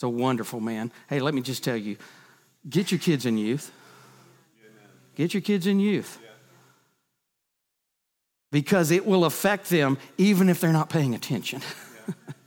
it's 0.01 0.05
a 0.05 0.09
wonderful 0.09 0.61
man. 0.61 0.91
Hey, 1.11 1.21
let 1.21 1.35
me 1.35 1.43
just 1.43 1.63
tell 1.63 1.77
you 1.77 1.99
get 2.67 2.91
your 2.91 2.99
kids 2.99 3.27
in 3.27 3.37
youth. 3.37 3.71
Get 5.15 5.35
your 5.35 5.43
kids 5.43 5.67
in 5.67 5.79
youth. 5.79 6.19
Because 8.51 8.91
it 8.91 9.05
will 9.05 9.27
affect 9.27 9.69
them 9.69 9.99
even 10.17 10.49
if 10.49 10.59
they're 10.59 10.73
not 10.73 10.89
paying 10.89 11.15
attention. 11.15 11.61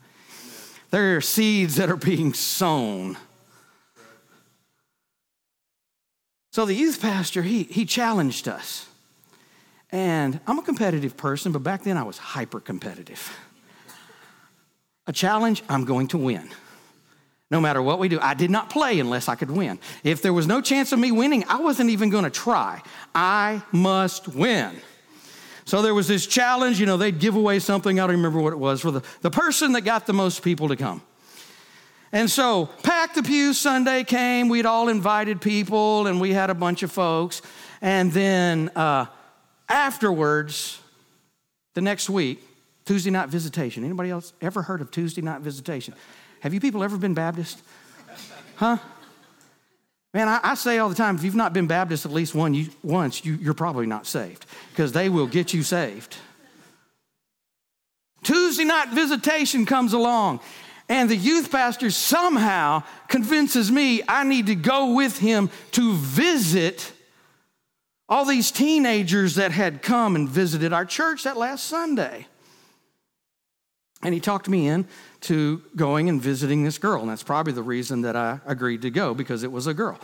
there 0.89 1.15
are 1.15 1.21
seeds 1.21 1.75
that 1.75 1.91
are 1.91 1.95
being 1.95 2.33
sown. 2.33 3.17
So 6.53 6.65
the 6.65 6.73
youth 6.73 6.99
pastor, 6.99 7.43
he, 7.43 7.65
he 7.65 7.85
challenged 7.85 8.47
us. 8.47 8.87
And 9.91 10.39
I'm 10.47 10.57
a 10.57 10.63
competitive 10.63 11.15
person, 11.17 11.51
but 11.51 11.61
back 11.61 11.83
then 11.83 11.97
I 11.97 12.03
was 12.03 12.17
hyper 12.17 12.59
competitive. 12.59 13.31
A 15.05 15.13
challenge, 15.13 15.61
I'm 15.69 15.85
going 15.85 16.07
to 16.07 16.17
win 16.17 16.49
no 17.51 17.61
matter 17.61 17.81
what 17.81 17.99
we 17.99 18.07
do. 18.07 18.19
I 18.19 18.33
did 18.33 18.49
not 18.49 18.69
play 18.69 18.99
unless 18.99 19.27
I 19.27 19.35
could 19.35 19.51
win. 19.51 19.79
If 20.03 20.21
there 20.21 20.33
was 20.33 20.47
no 20.47 20.61
chance 20.61 20.91
of 20.91 20.99
me 20.99 21.11
winning, 21.11 21.43
I 21.47 21.59
wasn't 21.59 21.89
even 21.89 22.09
going 22.09 22.23
to 22.23 22.29
try. 22.29 22.81
I 23.13 23.61
must 23.71 24.27
win. 24.27 24.75
So 25.65 25.81
there 25.81 25.93
was 25.93 26.07
this 26.07 26.27
challenge, 26.27 26.79
you 26.79 26.85
know, 26.85 26.97
they'd 26.97 27.19
give 27.19 27.35
away 27.35 27.59
something, 27.59 27.99
I 27.99 28.03
don't 28.07 28.17
remember 28.17 28.39
what 28.39 28.53
it 28.53 28.59
was, 28.59 28.81
for 28.81 28.91
the, 28.91 29.01
the 29.21 29.31
person 29.31 29.73
that 29.73 29.81
got 29.81 30.05
the 30.05 30.13
most 30.13 30.41
people 30.41 30.67
to 30.69 30.75
come. 30.75 31.01
And 32.11 32.29
so, 32.29 32.67
Pack 32.83 33.15
the 33.15 33.23
Pew 33.23 33.53
Sunday 33.53 34.03
came, 34.03 34.47
we'd 34.47 34.67
all 34.67 34.87
invited 34.87 35.41
people, 35.41 36.05
and 36.05 36.21
we 36.21 36.31
had 36.31 36.49
a 36.49 36.53
bunch 36.53 36.83
of 36.83 36.91
folks. 36.91 37.41
And 37.81 38.11
then 38.11 38.69
uh, 38.75 39.07
afterwards, 39.67 40.79
the 41.73 41.81
next 41.81 42.09
week, 42.09 42.43
Tuesday 42.85 43.11
night 43.11 43.29
visitation. 43.29 43.83
Anybody 43.83 44.09
else 44.09 44.33
ever 44.41 44.61
heard 44.61 44.81
of 44.81 44.91
Tuesday 44.91 45.21
night 45.21 45.41
visitation? 45.41 45.93
Have 46.41 46.53
you 46.53 46.59
people 46.59 46.83
ever 46.83 46.97
been 46.97 47.13
Baptist? 47.13 47.61
Huh? 48.55 48.77
Man, 50.13 50.27
I, 50.27 50.39
I, 50.43 50.53
say 50.55 50.77
all 50.77 50.89
the 50.89 50.95
time 50.95 51.15
if 51.15 51.23
you've 51.23 51.33
not 51.33 51.53
been 51.53 51.65
Baptist 51.65 52.05
at 52.05 52.11
least 52.11 52.35
one, 52.35 52.53
you, 52.53 52.67
once, 52.83 53.25
you, 53.25 53.33
you're 53.35 53.55
probably 53.55 53.87
not 53.87 54.05
saved 54.05 54.45
because 54.69 54.91
they 54.91 55.09
will 55.09 55.25
get 55.25 55.53
you 55.53 55.63
saved. 55.63 56.17
Tuesday 58.21 58.63
night 58.63 58.89
visitation 58.89 59.65
comes 59.65 59.93
along, 59.93 60.39
and 60.87 61.09
the 61.09 61.15
youth 61.15 61.51
pastor 61.51 61.89
somehow 61.89 62.83
convinces 63.07 63.71
me 63.71 64.01
I 64.07 64.23
need 64.23 64.47
to 64.47 64.55
go 64.55 64.93
with 64.93 65.17
him 65.17 65.49
to 65.71 65.93
visit 65.93 66.91
all 68.07 68.25
these 68.25 68.51
teenagers 68.51 69.35
that 69.35 69.51
had 69.51 69.81
come 69.81 70.15
and 70.15 70.29
visited 70.29 70.73
our 70.73 70.85
church 70.85 71.23
that 71.23 71.37
last 71.37 71.65
Sunday. 71.65 72.27
And 74.03 74.13
he 74.13 74.19
talked 74.19 74.49
me 74.49 74.67
in 74.67 74.85
to 75.21 75.61
going 75.75 76.09
and 76.09 76.21
visiting 76.21 76.63
this 76.63 76.77
girl. 76.77 77.01
And 77.01 77.09
that's 77.09 77.23
probably 77.23 77.53
the 77.53 77.63
reason 77.63 78.01
that 78.01 78.15
I 78.15 78.39
agreed 78.45 78.81
to 78.81 78.89
go 78.89 79.13
because 79.13 79.43
it 79.43 79.51
was 79.51 79.67
a 79.67 79.73
girl. 79.73 79.99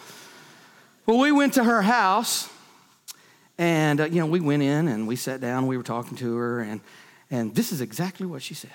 Well, 1.05 1.19
we 1.19 1.31
went 1.31 1.53
to 1.55 1.63
her 1.63 1.81
house 1.81 2.49
and, 3.57 3.99
uh, 3.99 4.05
you 4.05 4.21
know, 4.21 4.25
we 4.25 4.39
went 4.39 4.63
in 4.63 4.87
and 4.87 5.05
we 5.05 5.17
sat 5.17 5.41
down, 5.41 5.67
we 5.67 5.75
were 5.75 5.83
talking 5.83 6.17
to 6.17 6.35
her, 6.37 6.61
and, 6.61 6.79
and 7.29 7.53
this 7.53 7.73
is 7.73 7.81
exactly 7.81 8.25
what 8.25 8.41
she 8.41 8.53
said. 8.53 8.71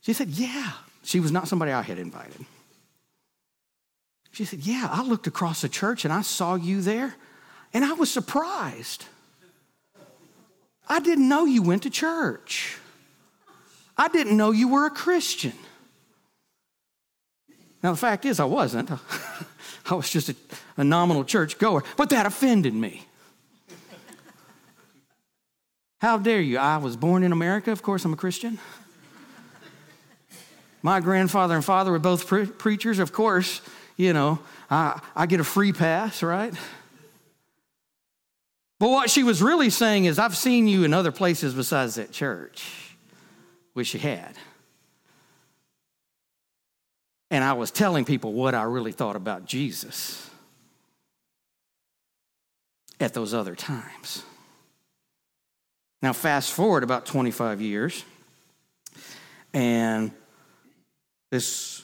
She 0.00 0.14
said, 0.14 0.28
Yeah. 0.28 0.72
She 1.02 1.20
was 1.20 1.32
not 1.32 1.48
somebody 1.48 1.72
I 1.72 1.82
had 1.82 1.98
invited. 1.98 2.44
She 4.32 4.44
said, 4.44 4.60
Yeah, 4.60 4.88
I 4.90 5.02
looked 5.02 5.26
across 5.26 5.60
the 5.60 5.68
church 5.68 6.04
and 6.04 6.14
I 6.14 6.22
saw 6.22 6.54
you 6.54 6.80
there, 6.80 7.14
and 7.74 7.84
I 7.84 7.92
was 7.92 8.10
surprised. 8.10 9.04
I 10.88 10.98
didn't 10.98 11.28
know 11.28 11.44
you 11.44 11.62
went 11.62 11.82
to 11.84 11.90
church. 11.90 12.79
I 14.00 14.08
didn't 14.08 14.38
know 14.38 14.50
you 14.50 14.68
were 14.68 14.86
a 14.86 14.90
Christian. 14.90 15.52
Now, 17.82 17.90
the 17.90 17.98
fact 17.98 18.24
is, 18.24 18.40
I 18.40 18.46
wasn't. 18.46 18.90
I 19.90 19.94
was 19.94 20.08
just 20.08 20.30
a, 20.30 20.36
a 20.78 20.84
nominal 20.84 21.22
church 21.22 21.58
goer, 21.58 21.84
but 21.98 22.08
that 22.08 22.24
offended 22.24 22.72
me. 22.72 23.06
How 26.00 26.16
dare 26.16 26.40
you? 26.40 26.56
I 26.56 26.78
was 26.78 26.96
born 26.96 27.22
in 27.22 27.30
America. 27.30 27.72
Of 27.72 27.82
course, 27.82 28.02
I'm 28.06 28.14
a 28.14 28.16
Christian. 28.16 28.58
My 30.80 31.00
grandfather 31.00 31.54
and 31.54 31.62
father 31.62 31.92
were 31.92 31.98
both 31.98 32.26
pre- 32.26 32.46
preachers. 32.46 33.00
Of 33.00 33.12
course, 33.12 33.60
you 33.98 34.14
know, 34.14 34.38
I, 34.70 34.98
I 35.14 35.26
get 35.26 35.40
a 35.40 35.44
free 35.44 35.74
pass, 35.74 36.22
right? 36.22 36.54
But 38.78 38.88
what 38.88 39.10
she 39.10 39.24
was 39.24 39.42
really 39.42 39.68
saying 39.68 40.06
is, 40.06 40.18
I've 40.18 40.38
seen 40.38 40.66
you 40.66 40.84
in 40.84 40.94
other 40.94 41.12
places 41.12 41.52
besides 41.52 41.96
that 41.96 42.12
church. 42.12 42.89
Wish 43.74 43.94
you 43.94 44.00
had. 44.00 44.34
And 47.30 47.44
I 47.44 47.52
was 47.52 47.70
telling 47.70 48.04
people 48.04 48.32
what 48.32 48.54
I 48.54 48.62
really 48.64 48.92
thought 48.92 49.16
about 49.16 49.46
Jesus 49.46 50.28
at 52.98 53.14
those 53.14 53.32
other 53.32 53.54
times. 53.54 54.22
Now, 56.02 56.12
fast 56.12 56.52
forward 56.52 56.82
about 56.82 57.06
25 57.06 57.60
years, 57.60 58.04
and 59.52 60.10
this 61.30 61.82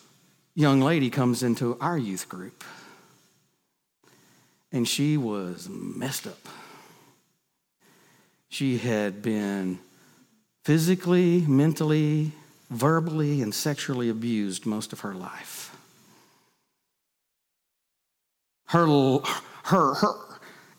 young 0.55 0.81
lady 0.81 1.11
comes 1.11 1.43
into 1.43 1.77
our 1.81 1.99
youth 1.99 2.29
group, 2.29 2.65
and 4.73 4.89
she 4.89 5.17
was 5.17 5.69
messed 5.69 6.27
up. 6.27 6.49
She 8.49 8.79
had 8.79 9.21
been 9.23 9.79
physically, 10.67 11.43
mentally, 11.43 12.33
verbally, 12.71 13.41
and 13.41 13.55
sexually 13.55 14.09
abused 14.09 14.67
most 14.67 14.93
of 14.93 14.99
her 14.99 15.15
life. 15.15 15.73
Her, 18.67 18.89
her, 19.67 19.95
her, 19.95 20.15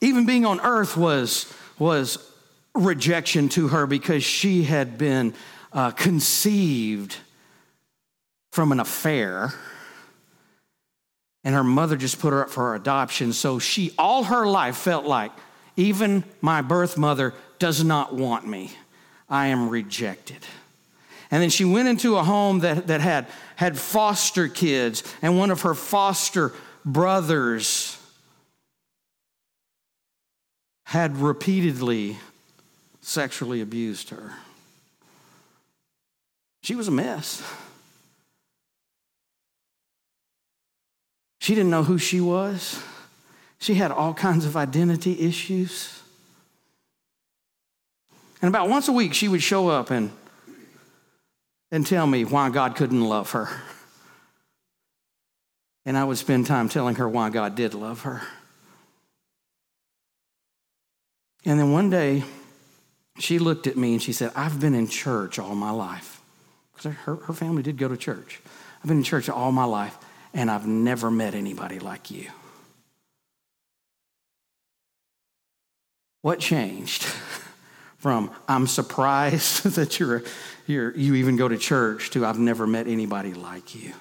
even 0.02 0.26
being 0.26 0.46
on 0.46 0.60
earth 0.60 0.98
was, 0.98 1.54
was 1.80 2.18
rejection 2.76 3.48
to 3.48 3.70
her 3.70 3.88
because 3.88 4.26
she 4.26 4.64
had 4.64 4.98
been 4.98 5.34
uh, 5.72 5.92
conceived 5.92 7.16
from 8.52 8.74
an 8.74 8.82
affair 8.82 9.54
And 11.48 11.56
her 11.56 11.64
mother 11.64 11.96
just 11.96 12.20
put 12.20 12.34
her 12.34 12.44
up 12.44 12.50
for 12.50 12.76
adoption. 12.76 13.32
So 13.32 13.58
she, 13.58 13.94
all 13.98 14.26
her 14.26 14.46
life, 14.46 14.76
felt 14.76 15.06
like 15.06 15.32
even 15.78 16.26
my 16.42 16.62
birth 16.62 16.98
mother 16.98 17.34
does 17.58 17.86
not 17.86 18.14
want 18.14 18.46
me. 18.46 18.72
I 19.30 19.48
am 19.48 19.70
rejected. 19.70 20.46
And 21.30 21.42
then 21.42 21.50
she 21.50 21.66
went 21.66 21.88
into 21.90 22.16
a 22.18 22.24
home 22.24 22.60
that, 22.60 22.88
that 22.88 23.02
had, 23.02 23.28
had 23.58 23.78
foster 23.78 24.48
kids, 24.48 25.04
and 25.22 25.38
one 25.38 25.52
of 25.52 25.62
her 25.62 25.74
foster 25.74 26.54
brothers 26.86 27.98
had 30.86 31.18
repeatedly 31.18 32.18
sexually 33.02 33.60
abused 33.60 34.10
her. 34.10 34.34
She 36.62 36.76
was 36.76 36.88
a 36.88 36.92
mess. 36.92 37.44
She 41.40 41.56
didn't 41.56 41.72
know 41.72 41.84
who 41.84 41.98
she 41.98 42.22
was. 42.22 42.82
She 43.60 43.76
had 43.76 43.92
all 43.92 44.14
kinds 44.14 44.46
of 44.46 44.56
identity 44.56 45.20
issues. 45.20 45.97
And 48.42 48.50
about 48.50 48.70
once 48.70 48.88
a 48.88 48.92
week, 48.92 49.14
she 49.14 49.28
would 49.28 49.42
show 49.42 49.68
up 49.68 49.90
and, 49.90 50.12
and 51.72 51.86
tell 51.86 52.06
me 52.06 52.24
why 52.24 52.50
God 52.50 52.76
couldn't 52.76 53.04
love 53.04 53.32
her. 53.32 53.50
And 55.86 55.98
I 55.98 56.04
would 56.04 56.18
spend 56.18 56.46
time 56.46 56.70
telling 56.70 56.96
her 56.96 57.08
why 57.08 57.30
God 57.30 57.56
did 57.56 57.74
love 57.74 58.02
her. 58.02 58.22
And 61.46 61.60
then 61.60 61.72
one 61.72 61.90
day, 61.90 62.24
she 63.20 63.40
looked 63.40 63.68
at 63.68 63.78
me 63.78 63.94
and 63.94 64.02
she 64.02 64.14
said, 64.14 64.32
I've 64.36 64.60
been 64.60 64.74
in 64.74 64.88
church 64.88 65.40
all 65.40 65.56
my 65.56 65.72
life. 65.72 66.22
Because 66.76 66.94
her, 66.94 67.16
her 67.16 67.34
family 67.34 67.64
did 67.64 67.78
go 67.78 67.88
to 67.88 67.98
church. 67.98 68.42
I've 68.82 68.88
been 68.88 68.98
in 68.98 69.04
church 69.04 69.30
all 69.30 69.52
my 69.52 69.64
life, 69.64 69.98
and 70.34 70.52
I've 70.52 70.68
never 70.68 71.10
met 71.10 71.34
anybody 71.34 71.80
like 71.80 72.12
you. 72.12 72.30
What 76.22 76.40
changed? 76.40 77.08
From 77.98 78.32
I'm 78.48 78.68
surprised 78.68 79.64
that 79.76 80.00
you're, 80.00 80.24
you're, 80.66 80.96
you 80.96 81.16
even 81.16 81.36
go 81.36 81.48
to 81.48 81.58
church 81.58 82.12
to 82.12 82.26
I've 82.26 82.40
never 82.40 82.68
met 82.68 82.88
anybody 82.88 83.34
like 83.34 83.76
you. 83.76 83.94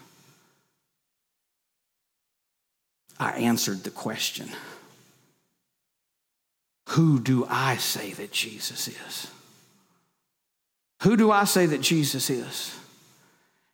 I 3.19 3.33
answered 3.33 3.85
the 3.85 3.91
question 3.91 4.49
Who 6.91 7.19
do 7.21 7.47
I 7.49 7.77
say 7.77 8.13
that 8.13 8.33
Jesus 8.33 8.89
is? 8.89 9.31
Who 11.03 11.17
do 11.17 11.31
I 11.31 11.45
say 11.45 11.67
that 11.67 11.81
Jesus 11.81 12.31
is? 12.31 12.75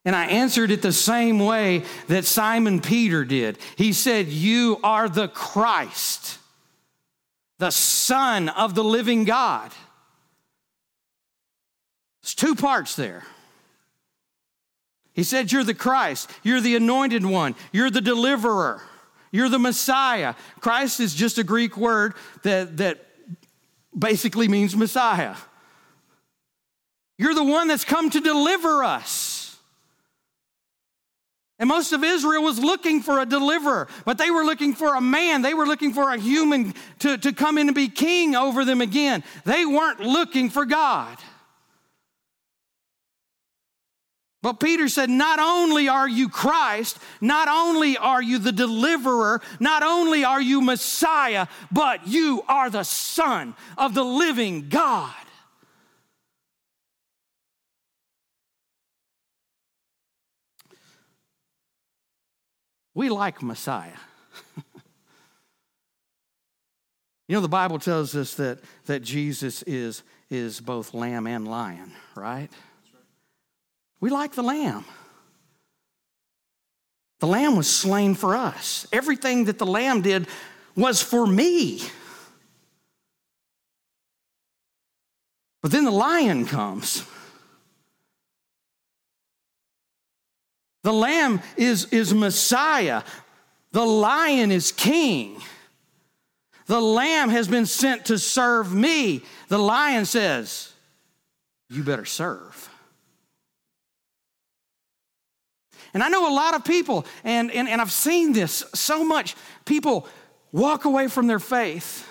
And 0.05 0.17
I 0.17 0.27
answered 0.27 0.73
it 0.73 0.83
the 0.83 0.93
same 0.93 1.39
way 1.39 1.85
that 2.09 2.25
Simon 2.25 2.81
Peter 2.81 3.25
did. 3.25 3.59
He 3.77 3.93
said, 3.93 4.27
You 4.29 4.81
are 4.83 5.09
the 5.09 5.29
Christ, 5.29 6.39
the 7.59 7.71
Son 7.71 8.49
of 8.49 8.75
the 8.75 8.83
living 8.83 9.25
God. 9.25 9.71
Two 12.43 12.57
parts 12.57 12.97
there. 12.97 13.23
He 15.13 15.23
said, 15.23 15.53
You're 15.53 15.63
the 15.63 15.75
Christ, 15.75 16.29
you're 16.43 16.61
the 16.61 16.75
anointed 16.75 17.25
one, 17.25 17.55
you're 17.71 17.89
the 17.89 18.01
deliverer. 18.01 18.83
You're 19.31 19.49
the 19.49 19.61
Messiah. 19.61 20.35
Christ 20.61 20.99
is 20.99 21.15
just 21.15 21.39
a 21.39 21.45
Greek 21.45 21.77
word 21.77 22.15
that, 22.43 22.79
that 22.79 23.07
basically 23.97 24.49
means 24.49 24.77
Messiah. 24.77 25.37
You're 27.17 27.33
the 27.33 27.45
one 27.45 27.69
that's 27.69 27.85
come 27.85 28.11
to 28.11 28.21
deliver 28.21 28.83
us. 28.83 29.57
And 31.61 31.69
most 31.69 31.93
of 31.93 32.03
Israel 32.03 32.43
was 32.43 32.59
looking 32.59 33.03
for 33.03 33.21
a 33.21 33.25
deliverer, 33.25 33.87
but 34.05 34.19
they 34.19 34.33
were 34.33 34.45
looking 34.45 34.75
for 34.75 34.97
a 34.97 35.01
man. 35.01 35.43
They 35.43 35.55
were 35.55 35.67
looking 35.67 35.95
for 35.95 36.13
a 36.13 36.19
human 36.19 36.75
to, 36.99 37.17
to 37.19 37.33
come 37.33 37.57
in 37.57 37.69
and 37.69 37.75
be 37.75 37.89
king 37.89 38.35
over 38.35 38.65
them 38.65 38.81
again. 38.81 39.23
They 39.45 39.65
weren't 39.65 40.01
looking 40.01 40.51
for 40.51 40.67
God. 40.67 41.17
But 44.43 44.59
Peter 44.59 44.89
said, 44.89 45.09
Not 45.09 45.39
only 45.39 45.89
are 45.89 46.09
you 46.09 46.29
Christ, 46.29 46.99
not 47.21 47.47
only 47.49 47.97
are 47.97 48.21
you 48.21 48.39
the 48.39 48.51
deliverer, 48.51 49.41
not 49.61 49.85
only 49.85 50.25
are 50.25 50.43
you 50.43 50.61
Messiah, 50.61 51.47
but 51.71 52.09
you 52.09 52.43
are 52.49 52.69
the 52.69 52.83
Son 52.83 53.55
of 53.79 53.95
the 53.95 54.03
living 54.03 54.69
God. 54.69 55.15
We 62.95 63.09
like 63.09 63.43
Messiah. 63.43 63.93
you 67.29 67.37
know, 67.37 67.41
the 67.41 67.49
Bible 67.49 67.79
tells 67.79 68.15
us 68.15 68.35
that, 68.35 68.59
that 68.85 69.01
Jesus 69.03 69.63
is, 69.63 70.03
is 70.29 70.61
both 70.61 70.93
lamb 70.93 71.27
and 71.27 71.49
lion, 71.49 71.93
right? 72.15 72.51
We 74.03 74.11
like 74.11 74.33
the 74.33 74.43
lamb. 74.43 74.85
The 77.21 77.29
lamb 77.29 77.55
was 77.55 77.71
slain 77.71 78.17
for 78.17 78.35
us. 78.35 78.85
Everything 78.93 79.45
that 79.45 79.59
the 79.59 79.65
lamb 79.65 80.03
did 80.03 80.27
was 80.75 81.01
for 81.01 81.25
me. 81.25 81.81
But 85.62 85.71
then 85.71 85.85
the 85.85 85.93
lion 85.93 86.47
comes. 86.47 87.05
The 90.83 90.93
lamb 90.93 91.41
is, 91.57 91.85
is 91.93 92.12
Messiah. 92.12 93.05
The 93.71 93.87
lion 93.87 94.51
is 94.51 94.73
king. 94.73 95.41
The 96.67 96.81
lamb 96.81 97.29
has 97.29 97.47
been 97.47 97.67
sent 97.67 98.07
to 98.07 98.19
serve 98.19 98.75
me. 98.75 99.23
The 99.47 99.61
lion 99.61 100.07
says, 100.07 100.73
You 101.71 101.85
better 101.85 102.05
serve. 102.05 102.69
And 105.95 106.03
I 106.03 106.09
know 106.09 106.31
a 106.31 106.35
lot 106.35 106.55
of 106.55 106.65
people, 106.65 107.05
and, 107.23 107.51
and, 107.51 107.69
and 107.69 107.81
I've 107.81 107.93
seen 107.93 108.33
this 108.33 108.65
so 108.75 109.05
much, 109.05 109.35
people 109.65 110.09
walk 110.51 110.85
away 110.85 111.09
from 111.09 111.27
their 111.27 111.39
faith. 111.39 112.09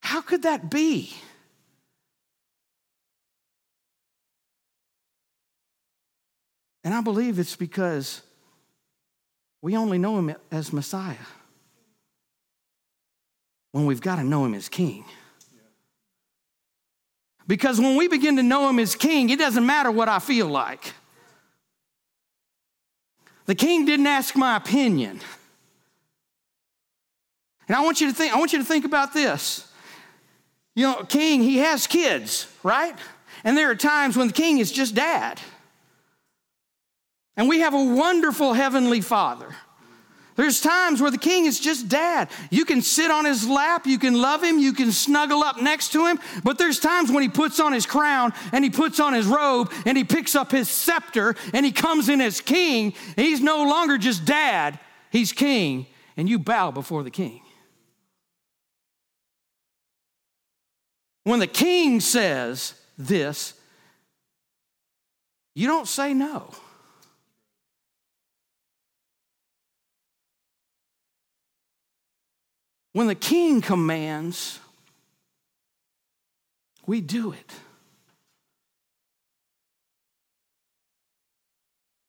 How 0.00 0.20
could 0.20 0.42
that 0.42 0.70
be? 0.70 1.14
And 6.82 6.94
I 6.94 7.02
believe 7.02 7.38
it's 7.38 7.56
because 7.56 8.22
we 9.60 9.76
only 9.76 9.98
know 9.98 10.18
him 10.18 10.34
as 10.50 10.72
Messiah 10.72 11.16
when 13.72 13.84
we've 13.84 14.00
got 14.00 14.16
to 14.16 14.24
know 14.24 14.44
him 14.46 14.54
as 14.54 14.68
King. 14.68 15.04
Because 17.46 17.78
when 17.80 17.96
we 17.96 18.08
begin 18.08 18.36
to 18.36 18.42
know 18.42 18.68
him 18.68 18.78
as 18.78 18.94
King, 18.94 19.28
it 19.28 19.38
doesn't 19.38 19.66
matter 19.66 19.90
what 19.90 20.08
I 20.08 20.18
feel 20.18 20.46
like. 20.46 20.94
The 23.50 23.56
king 23.56 23.84
didn't 23.84 24.06
ask 24.06 24.36
my 24.36 24.54
opinion. 24.54 25.18
And 27.66 27.76
I 27.76 27.80
want 27.80 28.00
you 28.00 28.06
to 28.06 28.14
think, 28.14 28.32
I 28.32 28.38
want 28.38 28.52
you 28.52 28.60
to 28.60 28.64
think 28.64 28.84
about 28.84 29.12
this. 29.12 29.68
You 30.76 30.84
know, 30.84 31.02
king, 31.02 31.42
he 31.42 31.56
has 31.56 31.88
kids, 31.88 32.46
right? 32.62 32.96
And 33.42 33.58
there 33.58 33.68
are 33.68 33.74
times 33.74 34.16
when 34.16 34.28
the 34.28 34.32
king 34.32 34.58
is 34.58 34.70
just 34.70 34.94
dad. 34.94 35.40
And 37.36 37.48
we 37.48 37.58
have 37.58 37.74
a 37.74 37.82
wonderful 37.82 38.52
heavenly 38.52 39.00
father 39.00 39.56
there's 40.40 40.62
times 40.62 41.02
where 41.02 41.10
the 41.10 41.18
king 41.18 41.44
is 41.44 41.60
just 41.60 41.86
dad. 41.86 42.30
You 42.50 42.64
can 42.64 42.80
sit 42.80 43.10
on 43.10 43.26
his 43.26 43.46
lap, 43.46 43.86
you 43.86 43.98
can 43.98 44.14
love 44.14 44.42
him, 44.42 44.58
you 44.58 44.72
can 44.72 44.90
snuggle 44.90 45.42
up 45.42 45.60
next 45.60 45.92
to 45.92 46.06
him, 46.06 46.18
but 46.42 46.56
there's 46.56 46.80
times 46.80 47.12
when 47.12 47.22
he 47.22 47.28
puts 47.28 47.60
on 47.60 47.74
his 47.74 47.84
crown 47.84 48.32
and 48.50 48.64
he 48.64 48.70
puts 48.70 49.00
on 49.00 49.12
his 49.12 49.26
robe 49.26 49.70
and 49.84 49.98
he 49.98 50.04
picks 50.04 50.34
up 50.34 50.50
his 50.50 50.70
scepter 50.70 51.36
and 51.52 51.66
he 51.66 51.72
comes 51.72 52.08
in 52.08 52.22
as 52.22 52.40
king. 52.40 52.94
He's 53.16 53.42
no 53.42 53.64
longer 53.64 53.98
just 53.98 54.24
dad, 54.24 54.80
he's 55.10 55.30
king, 55.30 55.86
and 56.16 56.26
you 56.26 56.38
bow 56.38 56.70
before 56.70 57.02
the 57.02 57.10
king. 57.10 57.42
When 61.24 61.38
the 61.38 61.46
king 61.46 62.00
says 62.00 62.72
this, 62.96 63.52
you 65.54 65.66
don't 65.66 65.86
say 65.86 66.14
no. 66.14 66.54
When 72.92 73.06
the 73.06 73.14
king 73.14 73.60
commands, 73.60 74.58
we 76.86 77.00
do 77.00 77.32
it. 77.32 77.52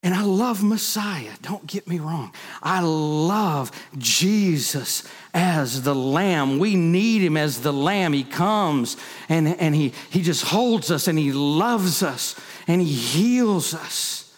And 0.04 0.16
I 0.16 0.24
love 0.24 0.64
Messiah, 0.64 1.34
don't 1.44 1.68
get 1.68 1.88
me 1.88 2.00
wrong. 2.00 2.34
I 2.64 2.82
love 2.82 3.72
Jesus 4.00 5.08
as 5.32 5.84
the 5.84 5.94
Lamb. 5.94 6.58
We 6.58 6.76
need 6.76 7.22
him 7.22 7.38
as 7.38 7.62
the 7.62 7.72
Lamb. 7.72 8.14
He 8.14 8.24
comes 8.24 8.98
and, 9.30 9.48
and 9.48 9.76
he, 9.76 9.94
he 10.10 10.24
just 10.24 10.44
holds 10.44 10.90
us 10.90 11.08
and 11.08 11.20
he 11.20 11.32
loves 11.32 12.02
us 12.02 12.36
and 12.68 12.82
he 12.82 12.92
heals 12.92 13.76
us. 13.76 14.34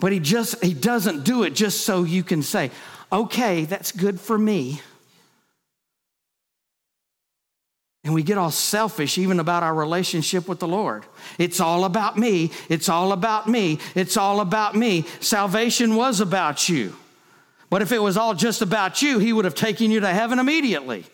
But 0.00 0.10
he 0.10 0.18
just 0.18 0.62
he 0.62 0.74
doesn't 0.74 1.24
do 1.24 1.44
it 1.44 1.54
just 1.54 1.82
so 1.82 2.02
you 2.04 2.22
can 2.22 2.42
say, 2.42 2.70
"Okay, 3.10 3.64
that's 3.64 3.92
good 3.92 4.20
for 4.20 4.36
me." 4.36 4.82
And 8.06 8.14
we 8.14 8.22
get 8.22 8.38
all 8.38 8.52
selfish 8.52 9.18
even 9.18 9.40
about 9.40 9.64
our 9.64 9.74
relationship 9.74 10.46
with 10.46 10.60
the 10.60 10.68
Lord. 10.68 11.04
It's 11.40 11.58
all 11.58 11.84
about 11.84 12.16
me. 12.16 12.52
It's 12.68 12.88
all 12.88 13.10
about 13.10 13.48
me. 13.48 13.80
It's 13.96 14.16
all 14.16 14.38
about 14.38 14.76
me. 14.76 15.06
Salvation 15.18 15.96
was 15.96 16.20
about 16.20 16.68
you. 16.68 16.94
But 17.68 17.82
if 17.82 17.90
it 17.90 17.98
was 17.98 18.16
all 18.16 18.32
just 18.32 18.62
about 18.62 19.02
you, 19.02 19.18
He 19.18 19.32
would 19.32 19.44
have 19.44 19.56
taken 19.56 19.90
you 19.90 19.98
to 19.98 20.08
heaven 20.08 20.38
immediately. 20.38 21.04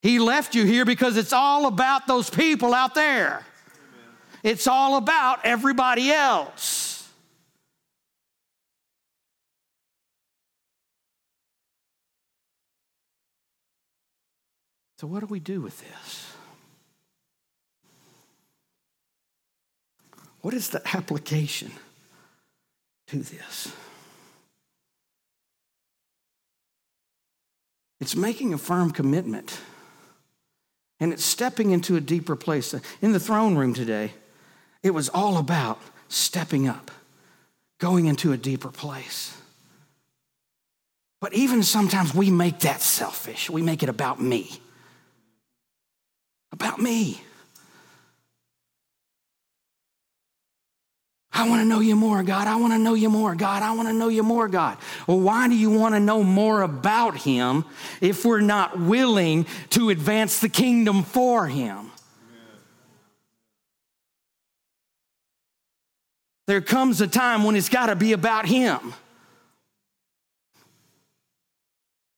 He 0.00 0.18
left 0.18 0.54
you 0.54 0.64
here 0.64 0.86
because 0.86 1.18
it's 1.18 1.34
all 1.34 1.66
about 1.66 2.06
those 2.06 2.30
people 2.30 2.72
out 2.72 2.94
there. 2.94 3.28
Amen. 3.34 3.44
It's 4.42 4.66
all 4.66 4.96
about 4.96 5.40
everybody 5.44 6.10
else. 6.10 6.93
So, 15.04 15.08
what 15.08 15.20
do 15.20 15.26
we 15.26 15.38
do 15.38 15.60
with 15.60 15.78
this? 15.80 16.32
What 20.40 20.54
is 20.54 20.70
the 20.70 20.80
application 20.96 21.72
to 23.08 23.18
this? 23.18 23.70
It's 28.00 28.16
making 28.16 28.54
a 28.54 28.56
firm 28.56 28.92
commitment 28.92 29.60
and 31.00 31.12
it's 31.12 31.22
stepping 31.22 31.70
into 31.70 31.96
a 31.96 32.00
deeper 32.00 32.34
place. 32.34 32.74
In 33.02 33.12
the 33.12 33.20
throne 33.20 33.56
room 33.56 33.74
today, 33.74 34.14
it 34.82 34.92
was 34.92 35.10
all 35.10 35.36
about 35.36 35.82
stepping 36.08 36.66
up, 36.66 36.90
going 37.76 38.06
into 38.06 38.32
a 38.32 38.38
deeper 38.38 38.70
place. 38.70 39.36
But 41.20 41.34
even 41.34 41.62
sometimes 41.62 42.14
we 42.14 42.30
make 42.30 42.60
that 42.60 42.80
selfish, 42.80 43.50
we 43.50 43.60
make 43.60 43.82
it 43.82 43.90
about 43.90 44.18
me 44.18 44.62
about 46.54 46.78
me. 46.78 47.20
I 51.32 51.48
want 51.48 51.60
to 51.62 51.64
know 51.64 51.80
you 51.80 51.96
more, 51.96 52.22
God. 52.22 52.46
I 52.46 52.54
want 52.54 52.72
to 52.74 52.78
know 52.78 52.94
you 52.94 53.10
more, 53.10 53.34
God. 53.34 53.64
I 53.64 53.72
want 53.72 53.88
to 53.88 53.92
know 53.92 54.06
you 54.06 54.22
more, 54.22 54.46
God. 54.46 54.78
Well, 55.08 55.18
why 55.18 55.48
do 55.48 55.56
you 55.56 55.68
want 55.68 55.96
to 55.96 56.00
know 56.00 56.22
more 56.22 56.62
about 56.62 57.16
Him 57.16 57.64
if 58.00 58.24
we're 58.24 58.40
not 58.40 58.78
willing 58.78 59.46
to 59.70 59.90
advance 59.90 60.38
the 60.38 60.48
kingdom 60.48 61.02
for 61.02 61.48
Him? 61.48 61.90
There 66.46 66.60
comes 66.60 67.00
a 67.00 67.08
time 67.08 67.42
when 67.42 67.56
it's 67.56 67.68
got 67.68 67.86
to 67.86 67.96
be 67.96 68.12
about 68.12 68.46
Him. 68.46 68.94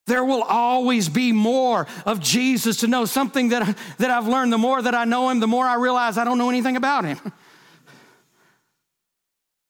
There 0.07 0.25
will 0.25 0.43
always 0.43 1.09
be 1.09 1.33
more 1.33 1.87
of 2.05 2.21
Jesus 2.21 2.79
to 2.79 2.87
know. 2.87 3.05
Something 3.07 3.49
that, 3.49 3.77
that 3.99 4.11
I've 4.11 4.29
learned 4.29 4.53
the 4.53 4.59
more 4.59 4.81
that 4.81 4.95
I 4.95 5.05
know 5.05 5.29
him, 5.31 5.41
the 5.41 5.49
more 5.49 5.67
I 5.67 5.75
realize 5.75 6.17
I 6.17 6.25
don't 6.25 6.39
know 6.39 6.49
anything 6.49 6.77
about 6.77 7.05
him. 7.05 7.19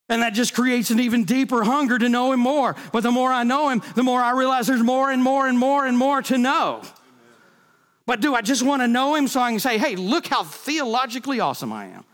And 0.09 0.23
that 0.23 0.35
just 0.35 0.55
creates 0.55 0.91
an 0.91 1.01
even 1.01 1.25
deeper 1.25 1.65
hunger 1.65 1.99
to 1.99 2.09
know 2.09 2.33
him 2.33 2.41
more. 2.41 2.77
But 2.93 3.03
the 3.03 3.11
more 3.11 3.33
I 3.33 3.43
know 3.43 3.71
him, 3.71 3.83
the 3.97 4.05
more 4.05 4.21
I 4.21 4.33
realize 4.33 4.67
there's 4.67 4.83
more 4.83 5.11
and 5.11 5.23
more 5.23 5.49
and 5.49 5.59
more 5.59 5.85
and 5.87 5.99
more 5.99 6.23
to 6.23 6.39
know. 6.39 6.83
But 8.05 8.21
do 8.21 8.35
I 8.35 8.41
just 8.41 8.63
want 8.63 8.83
to 8.83 8.89
know 8.89 9.17
him 9.17 9.27
so 9.27 9.41
I 9.41 9.51
can 9.51 9.59
say, 9.59 9.79
hey, 9.79 9.97
look 9.97 10.29
how 10.29 10.45
theologically 10.45 11.41
awesome 11.41 11.73
I 11.73 11.87
am? 11.87 12.05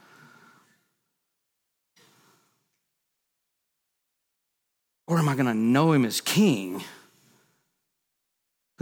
Or 5.07 5.19
am 5.19 5.29
I 5.29 5.35
going 5.35 5.47
to 5.47 5.55
know 5.55 5.93
him 5.93 6.07
as 6.07 6.23
king? 6.23 6.83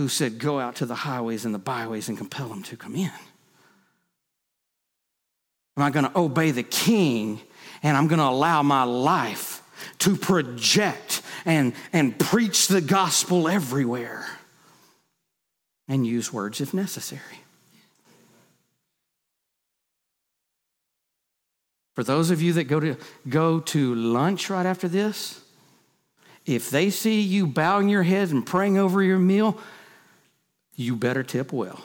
Who 0.01 0.09
said, 0.09 0.39
Go 0.39 0.59
out 0.59 0.77
to 0.77 0.87
the 0.87 0.95
highways 0.95 1.45
and 1.45 1.55
the 1.55 1.59
byways 1.59 2.09
and 2.09 2.17
compel 2.17 2.49
them 2.49 2.63
to 2.65 2.77
come 2.77 2.97
in? 2.97 3.13
Am 5.77 5.83
I 5.83 5.91
going 5.91 6.07
to 6.07 6.19
obey 6.19 6.51
the 6.51 6.63
king 6.63 7.41
and 7.83 7.97
I'm 7.97 8.09
going 8.09 8.19
to 8.19 8.25
allow 8.25 8.63
my 8.63 8.85
life 8.85 9.63
to 9.99 10.17
project 10.17 11.23
and, 11.45 11.75
and 11.93 12.19
preach 12.19 12.69
the 12.69 12.81
gospel 12.81 13.47
everywhere 13.47 14.27
and 15.87 16.07
use 16.07 16.33
words 16.33 16.61
if 16.61 16.73
necessary? 16.73 17.23
For 21.95 22.05
those 22.05 22.31
of 22.31 22.41
you 22.41 22.55
that 22.55 22.65
go 22.65 22.81
to, 22.81 22.97
go 23.29 23.61
to 23.61 23.95
lunch 23.95 24.49
right 24.49 24.65
after 24.65 24.89
this, 24.89 25.43
if 26.47 26.71
they 26.71 26.89
see 26.89 27.21
you 27.21 27.47
bowing 27.47 27.91
your 27.91 28.03
head 28.03 28.31
and 28.31 28.47
praying 28.47 28.79
over 28.79 29.03
your 29.03 29.19
meal, 29.19 29.59
you 30.81 30.97
better 30.97 31.23
tip 31.23 31.53
well. 31.53 31.81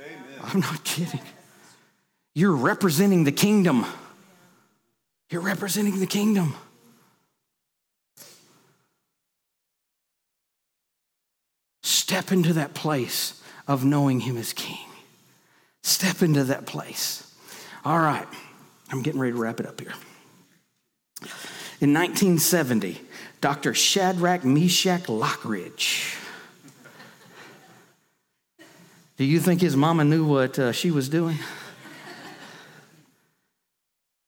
Amen. 0.00 0.40
I'm 0.42 0.60
not 0.60 0.82
kidding. 0.84 1.20
You're 2.34 2.56
representing 2.56 3.24
the 3.24 3.32
kingdom. 3.32 3.86
You're 5.30 5.40
representing 5.40 6.00
the 6.00 6.06
kingdom. 6.06 6.54
Step 11.82 12.32
into 12.32 12.52
that 12.52 12.74
place 12.74 13.42
of 13.66 13.84
knowing 13.84 14.20
Him 14.20 14.36
as 14.36 14.52
King. 14.52 14.86
Step 15.82 16.22
into 16.22 16.44
that 16.44 16.66
place. 16.66 17.32
All 17.84 17.98
right, 17.98 18.26
I'm 18.90 19.02
getting 19.02 19.20
ready 19.20 19.32
to 19.32 19.38
wrap 19.38 19.60
it 19.60 19.66
up 19.66 19.80
here. 19.80 19.94
In 21.80 21.94
1970, 21.94 23.00
Dr. 23.40 23.74
Shadrach 23.74 24.44
Meshach 24.44 25.04
Lockridge 25.04 26.25
do 29.16 29.24
you 29.24 29.40
think 29.40 29.60
his 29.60 29.76
mama 29.76 30.04
knew 30.04 30.24
what 30.24 30.58
uh, 30.58 30.72
she 30.72 30.90
was 30.90 31.08
doing? 31.08 31.38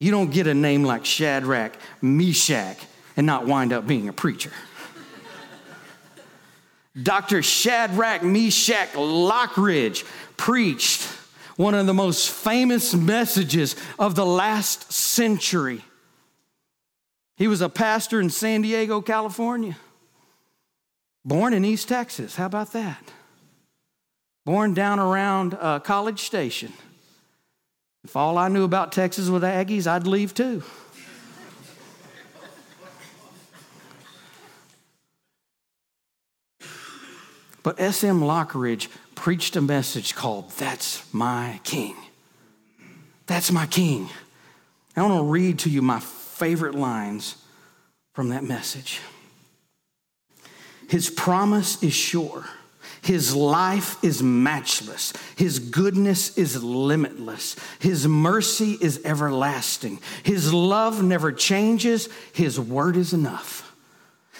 You 0.00 0.10
don't 0.10 0.30
get 0.30 0.46
a 0.46 0.54
name 0.54 0.84
like 0.84 1.04
Shadrach, 1.04 1.74
Meshach, 2.00 2.78
and 3.16 3.26
not 3.26 3.46
wind 3.46 3.72
up 3.72 3.86
being 3.86 4.08
a 4.08 4.12
preacher. 4.12 4.52
Dr. 7.00 7.42
Shadrach 7.42 8.22
Meshach 8.22 8.92
Lockridge 8.92 10.04
preached 10.36 11.02
one 11.56 11.74
of 11.74 11.86
the 11.86 11.94
most 11.94 12.30
famous 12.30 12.94
messages 12.94 13.76
of 13.98 14.14
the 14.14 14.24
last 14.24 14.92
century. 14.92 15.82
He 17.36 17.48
was 17.48 17.60
a 17.60 17.68
pastor 17.68 18.20
in 18.20 18.30
San 18.30 18.62
Diego, 18.62 19.00
California, 19.00 19.76
born 21.24 21.52
in 21.52 21.64
East 21.64 21.88
Texas. 21.88 22.36
How 22.36 22.46
about 22.46 22.72
that? 22.72 23.02
Born 24.48 24.72
down 24.72 24.98
around 24.98 25.54
uh, 25.60 25.78
College 25.78 26.22
Station. 26.22 26.72
If 28.02 28.16
all 28.16 28.38
I 28.38 28.48
knew 28.48 28.64
about 28.64 28.92
Texas 28.92 29.28
was 29.28 29.42
Aggies, 29.42 29.86
I'd 29.86 30.06
leave 30.06 30.32
too. 30.32 30.62
But 37.62 37.78
S.M. 37.78 38.22
Lockridge 38.22 38.88
preached 39.14 39.54
a 39.54 39.60
message 39.60 40.14
called 40.14 40.50
That's 40.52 41.02
My 41.12 41.60
King. 41.62 41.94
That's 43.26 43.52
My 43.52 43.66
King. 43.66 44.08
I 44.96 45.02
want 45.02 45.20
to 45.20 45.24
read 45.24 45.58
to 45.58 45.68
you 45.68 45.82
my 45.82 46.00
favorite 46.00 46.74
lines 46.74 47.36
from 48.14 48.30
that 48.30 48.44
message. 48.44 49.00
His 50.88 51.10
promise 51.10 51.82
is 51.82 51.92
sure 51.92 52.46
his 53.08 53.34
life 53.34 53.96
is 54.04 54.22
matchless. 54.22 55.14
His 55.34 55.60
goodness 55.60 56.36
is 56.36 56.62
limitless. 56.62 57.56
His 57.78 58.06
mercy 58.06 58.76
is 58.82 59.00
everlasting. 59.02 60.00
His 60.24 60.52
love 60.52 61.02
never 61.02 61.32
changes. 61.32 62.10
His 62.34 62.60
word 62.60 62.98
is 62.98 63.14
enough. 63.14 63.74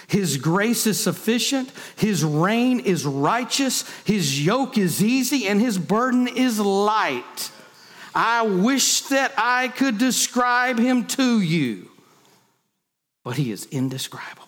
His 0.05 0.37
grace 0.37 0.85
is 0.85 0.99
sufficient. 0.99 1.71
His 1.95 2.23
reign 2.23 2.79
is 2.81 3.07
righteous. 3.07 3.89
His 4.03 4.45
yoke 4.45 4.77
is 4.77 5.03
easy 5.03 5.47
and 5.47 5.59
his 5.59 5.79
burden 5.79 6.27
is 6.27 6.59
light. 6.59 7.49
I 8.13 8.43
wish 8.43 9.01
that 9.07 9.33
I 9.35 9.69
could 9.69 9.97
describe 9.97 10.77
him 10.77 11.07
to 11.07 11.41
you, 11.41 11.89
but 13.23 13.35
he 13.35 13.51
is 13.51 13.65
indescribable. 13.71 14.38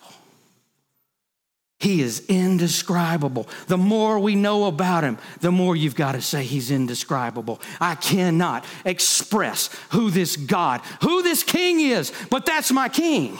He 1.82 2.04
is 2.04 2.24
indescribable. 2.28 3.50
The 3.66 3.78
more 3.78 4.20
we 4.20 4.36
know 4.36 4.66
about 4.66 5.04
him, 5.04 5.18
the 5.40 5.52
more 5.52 5.76
you've 5.76 5.96
got 5.96 6.12
to 6.12 6.22
say 6.22 6.44
he's 6.44 6.70
indescribable. 6.70 7.60
I 7.80 7.96
cannot 7.96 8.66
express 8.86 9.72
who 9.90 10.12
this 10.12 10.38
God, 10.38 10.82
who 11.02 11.24
this 11.24 11.42
king 11.42 11.80
is, 11.80 12.14
but 12.30 12.46
that's 12.46 12.72
my 12.72 12.88
king. 12.88 13.40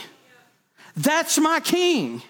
That's 0.98 1.38
my 1.38 1.60
king. 1.60 2.24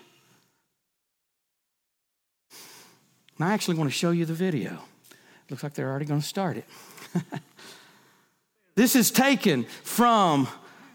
And 3.38 3.47
I 3.47 3.54
actually 3.54 3.78
want 3.78 3.89
to 3.89 3.95
show 3.97 4.12
you 4.12 4.26
the 4.26 4.34
video. 4.34 4.80
Looks 5.50 5.63
like 5.63 5.76
they're 5.76 5.89
already 5.89 6.06
going 6.06 6.19
to 6.19 6.28
start 6.28 6.58
it. 6.58 6.65
this 8.76 8.97
is 8.97 9.12
taken 9.12 9.63
from 9.84 10.50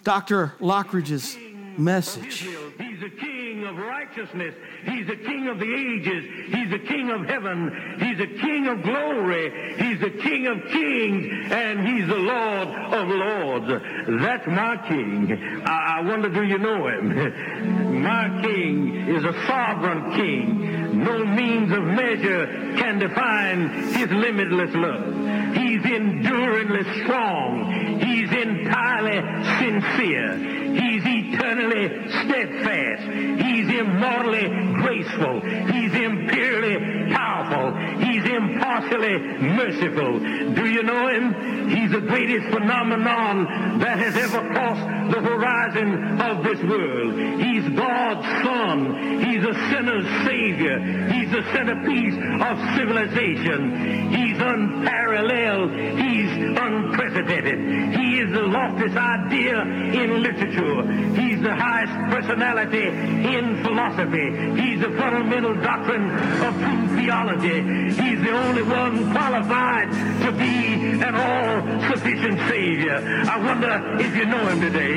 Dr. 0.04 0.52
Lockridge's 0.60 1.38
message. 1.78 2.46
He's 2.78 3.02
a 3.02 3.10
king 3.10 3.64
of 3.64 3.76
righteousness. 3.76 4.54
He's 4.84 5.08
a 5.08 5.16
king 5.16 5.48
of 5.48 5.58
the 5.58 5.74
ages. 5.74 6.24
He's 6.54 6.72
a 6.72 6.78
king 6.78 7.10
of 7.10 7.26
heaven. 7.26 7.96
He's 7.98 8.20
a 8.20 8.26
king 8.26 8.66
of 8.68 8.82
glory. 8.82 9.74
He's 9.78 10.02
a 10.02 10.10
king 10.10 10.46
of 10.46 10.62
kings. 10.70 11.52
And 11.52 11.86
he's 11.86 12.06
the 12.06 12.16
Lord 12.16 12.68
of 12.68 13.08
lords. 13.08 13.84
That's 14.22 14.46
my 14.46 14.76
king. 14.88 15.62
I, 15.66 15.98
I 15.98 16.00
wonder, 16.02 16.28
do 16.28 16.42
you 16.42 16.58
know 16.58 16.88
him? 16.88 18.02
my 18.02 18.40
king 18.42 19.08
is 19.08 19.24
a 19.24 19.32
sovereign 19.46 20.12
king. 20.12 21.04
No 21.04 21.24
means 21.24 21.72
of 21.72 21.82
measure 21.82 22.46
can 22.78 22.98
define 22.98 23.68
his 23.92 24.10
limitless 24.10 24.74
love. 24.74 25.56
He's 25.56 25.84
enduringly 25.84 27.02
strong. 27.02 28.00
He's 28.00 28.30
entirely 28.32 29.20
sincere. 29.58 30.38
He's 30.74 31.04
eternally 31.46 32.08
steadfast. 32.10 33.02
He's 33.44 33.68
immortally 33.78 34.48
graceful. 34.82 35.40
He's 35.40 35.94
imperially 35.94 37.12
powerful. 37.12 37.76
He's 38.04 38.24
impartially 38.24 39.18
merciful. 39.38 40.18
Do 40.54 40.68
you 40.68 40.82
know 40.82 41.08
him? 41.08 41.68
He's 41.68 41.90
the 41.90 42.00
greatest 42.00 42.48
phenomenon 42.52 43.78
that 43.80 43.98
has 43.98 44.16
ever 44.16 44.48
crossed 44.52 45.12
the 45.12 45.20
horizon 45.20 46.20
of 46.20 46.44
this 46.44 46.62
world. 46.62 47.40
He's 47.40 47.68
God's 47.76 48.26
son. 48.44 49.20
He's 49.24 49.44
a 49.44 49.54
sinner's 49.70 50.26
savior. 50.26 50.78
He's 51.12 51.30
the 51.30 51.42
centerpiece 51.52 52.14
of 52.42 52.76
civilization. 52.76 54.10
He's 54.10 54.38
unparalleled. 54.38 55.72
He's 55.72 56.30
unprecedented. 56.58 57.96
He 57.98 58.20
is 58.20 58.32
the 58.32 58.42
loftiest 58.42 58.96
idea 58.96 59.60
in 59.62 60.22
literature. 60.22 60.82
He's 61.20 61.35
the 61.42 61.54
highest 61.54 61.92
personality 62.14 62.86
in 62.86 63.62
philosophy. 63.62 64.60
He's 64.60 64.80
the 64.80 64.90
fundamental 64.98 65.54
doctrine 65.54 66.10
of 66.44 66.54
true 66.54 66.96
theology. 66.96 67.62
He's 67.92 68.20
the 68.22 68.32
only 68.32 68.62
one 68.62 69.12
qualified 69.12 69.90
to 70.24 70.32
be 70.32 71.00
an 71.02 71.14
all-sufficient 71.14 72.38
Savior. 72.48 73.24
I 73.28 73.38
wonder 73.38 73.98
if 74.00 74.16
you 74.16 74.26
know 74.26 74.46
him 74.48 74.60
today. 74.60 74.96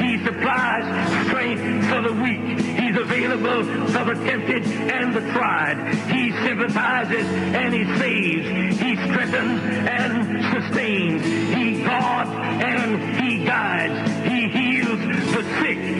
He 0.00 0.24
supplies 0.24 0.84
strength 1.26 1.86
for 1.88 2.02
the 2.02 2.12
weak. 2.12 2.69
He's 2.90 2.98
available 2.98 3.62
for 3.86 4.04
the 4.04 4.14
tempted 4.24 4.66
and 4.66 5.14
the 5.14 5.20
tried. 5.20 5.94
He 6.10 6.32
sympathizes 6.44 7.24
and 7.24 7.72
he 7.72 7.84
saves. 7.98 8.80
He 8.80 8.96
strengthens 8.96 9.60
and 9.88 10.42
sustains. 10.52 11.22
He 11.54 11.84
guards 11.84 12.30
and 12.30 13.20
he 13.22 13.44
guides. 13.44 14.28
He 14.28 14.48
heals 14.48 14.98
the 14.98 15.42
sick. 15.60 15.99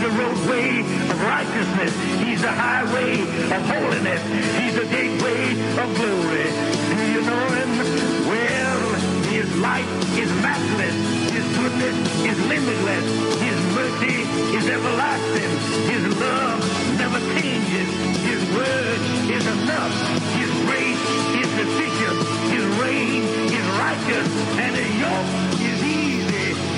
He's 0.00 0.08
the 0.08 0.16
roadway 0.16 0.80
of 0.80 1.20
righteousness. 1.20 1.92
He's 2.24 2.40
the 2.40 2.48
highway 2.48 3.20
of 3.20 3.60
holiness. 3.68 4.22
He's 4.56 4.74
the 4.74 4.86
gateway 4.88 5.52
of 5.76 5.88
glory. 5.92 6.48
Do 6.88 7.04
you 7.12 7.20
know 7.20 7.44
him? 7.52 7.70
Well, 8.24 8.80
his 9.28 9.54
light 9.58 9.84
is 10.16 10.32
matchless. 10.40 10.96
His 11.28 11.44
goodness 11.52 11.96
is 12.24 12.38
limitless. 12.48 13.04
His 13.44 13.58
mercy 13.76 14.24
is 14.56 14.64
everlasting. 14.72 15.52
His 15.92 16.02
love 16.16 16.60
never 16.96 17.20
changes. 17.36 17.88
His 18.24 18.40
word 18.56 19.00
is 19.28 19.44
enough. 19.52 19.92
His 20.32 20.50
grace 20.64 21.04
is 21.44 21.48
sufficient. 21.60 22.18
His 22.48 22.64
reign 22.80 23.22
is 23.52 23.66
righteous. 23.76 24.28
And 24.64 24.76
his 24.76 24.98
yoke. 24.98 25.59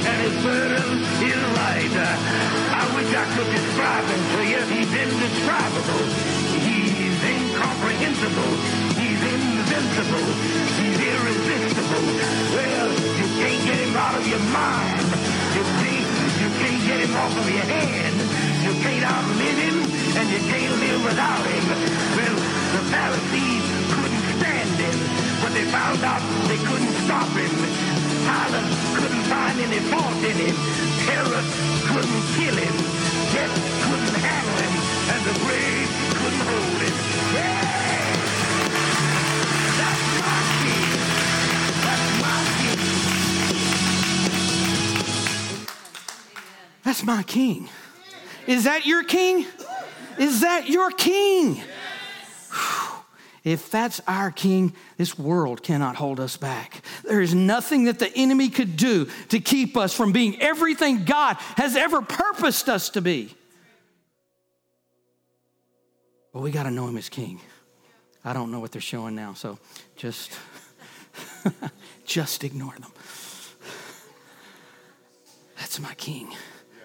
And 0.03 0.19
his 0.27 0.37
burden 0.43 0.99
is 1.23 1.43
light. 1.55 1.95
I 1.95 2.83
wish 2.99 3.11
I 3.15 3.25
could 3.39 3.51
describe 3.55 4.05
him 4.11 4.23
to 4.35 4.41
you. 4.43 4.61
He's 4.75 4.91
indescribable. 4.91 6.05
He's 6.59 7.23
incomprehensible. 7.23 8.53
He's 8.99 9.23
invincible. 9.23 10.27
He's 10.83 10.99
irresistible. 10.99 12.07
Well, 12.51 12.89
you 12.91 13.27
can't 13.39 13.63
get 13.63 13.79
him 13.79 13.95
out 13.95 14.15
of 14.19 14.27
your 14.27 14.43
mind. 14.51 15.07
You 15.55 15.65
can't, 15.81 16.09
you 16.43 16.51
can't 16.59 16.83
get 16.83 16.99
him 17.07 17.15
off 17.15 17.35
of 17.39 17.47
your 17.47 17.69
hand. 17.71 18.17
You 18.67 18.73
can't 18.83 19.05
outlive 19.07 19.59
him, 19.59 19.77
and 20.19 20.27
you 20.35 20.43
can't 20.51 20.75
live 20.83 21.01
without 21.05 21.43
him. 21.47 21.65
Well, 22.19 22.37
the 22.75 22.83
Pharisees 22.91 23.65
couldn't 23.91 24.25
stand 24.39 24.71
him, 24.83 24.99
but 25.43 25.51
they 25.55 25.67
found 25.71 26.03
out 26.03 26.23
they 26.47 26.59
couldn't 26.59 26.95
stop 27.07 27.29
him. 27.39 27.55
Pilate 28.23 28.71
couldn't 28.95 29.12
any 29.33 29.81
fault 29.91 30.17
in 30.25 30.37
him. 30.37 30.57
Herod 31.09 31.47
couldn't 31.89 32.25
kill 32.37 32.57
him. 32.57 32.77
Death 33.33 33.55
couldn't 33.85 34.17
handle 34.21 34.57
him, 34.63 34.75
and 35.13 35.21
the 35.29 35.35
grave 35.45 35.91
couldn't 36.19 36.45
hold 36.51 36.81
him. 36.83 36.97
Yeah! 37.35 37.73
That's 39.79 40.03
my 40.21 40.41
king. 40.63 40.91
That's 41.85 42.09
my 42.23 42.39
king. 42.59 42.81
That's 46.85 47.03
my 47.05 47.23
king. 47.23 47.69
Is 48.47 48.65
that 48.65 48.87
your 48.87 49.05
king? 49.05 49.47
Is 50.19 50.41
that 50.41 50.69
your 50.69 50.91
king? 50.91 51.63
If 53.45 53.71
that's 53.71 54.01
our 54.07 54.31
king, 54.31 54.73
this 54.97 55.19
world 55.19 55.63
cannot 55.63 55.97
hold 55.97 56.21
us 56.21 56.37
back. 56.37 56.83
There 57.03 57.21
is 57.21 57.35
nothing 57.35 57.85
that 57.85 57.99
the 57.99 58.13
enemy 58.15 58.49
could 58.49 58.77
do 58.77 59.09
to 59.31 59.41
keep 59.41 59.77
us 59.77 59.95
from 59.95 60.13
being 60.13 60.41
everything 60.41 61.05
God 61.05 61.37
has 61.57 61.75
ever 61.75 62.03
purposed 62.03 62.69
us 62.69 62.91
to 62.91 63.01
be. 63.01 63.35
But 66.33 66.41
we 66.41 66.51
got 66.51 66.63
to 66.65 66.71
know 66.71 66.87
him 66.87 66.97
as 66.97 67.09
king. 67.09 67.41
I 68.25 68.33
don't 68.33 68.53
know 68.53 68.61
what 68.61 68.71
they're 68.71 68.81
showing 68.81 69.17
now, 69.17 69.35
so 69.35 69.59
just 69.97 70.31
just 72.07 72.45
ignore 72.45 72.75
them. 72.75 72.93
That's 75.59 75.81
my 75.81 75.95
king. 75.95 76.33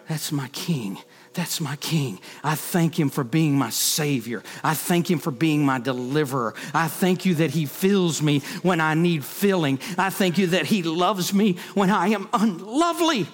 That's 0.09 0.31
my 0.31 0.47
king. 0.49 0.97
That's 1.37 1.61
my 1.61 1.75
king. 1.75 2.19
I 2.43 2.55
thank 2.55 2.99
him 2.99 3.11
for 3.11 3.23
being 3.23 3.59
my 3.59 3.69
savior. 3.69 4.41
I 4.63 4.73
thank 4.73 5.07
him 5.07 5.19
for 5.19 5.29
being 5.29 5.63
my 5.63 5.77
deliverer. 5.77 6.55
I 6.73 6.87
thank 6.87 7.27
you 7.27 7.35
that 7.35 7.51
he 7.51 7.67
fills 7.67 8.23
me 8.23 8.39
when 8.63 8.81
I 8.81 8.95
need 8.95 9.23
filling. 9.23 9.79
I 9.99 10.09
thank 10.09 10.39
you 10.39 10.47
that 10.47 10.65
he 10.65 10.81
loves 10.81 11.35
me 11.35 11.57
when 11.75 11.91
I 11.91 12.07
am 12.07 12.27
unlovely. 12.33 13.27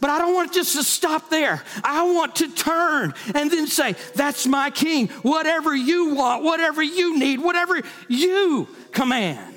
But 0.00 0.10
I 0.10 0.18
don't 0.18 0.34
want 0.34 0.54
just 0.54 0.74
to 0.74 0.82
stop 0.82 1.30
there. 1.30 1.62
I 1.84 2.02
want 2.02 2.34
to 2.36 2.52
turn 2.52 3.14
and 3.32 3.48
then 3.48 3.68
say, 3.68 3.94
That's 4.16 4.44
my 4.48 4.70
king. 4.70 5.06
Whatever 5.22 5.72
you 5.72 6.16
want, 6.16 6.42
whatever 6.42 6.82
you 6.82 7.16
need, 7.16 7.38
whatever 7.38 7.80
you 8.08 8.66
command. 8.90 9.54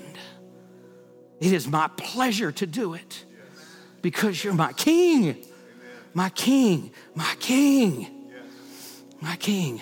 It 1.39 1.53
is 1.53 1.67
my 1.67 1.87
pleasure 1.97 2.51
to 2.51 2.67
do 2.67 2.93
it 2.93 3.25
because 4.03 4.43
you're 4.43 4.53
my 4.53 4.73
king. 4.73 5.43
My 6.17 6.29
king, 6.29 6.89
my 7.13 7.35
king, 7.39 8.07
my 9.21 9.35
king. 9.35 9.79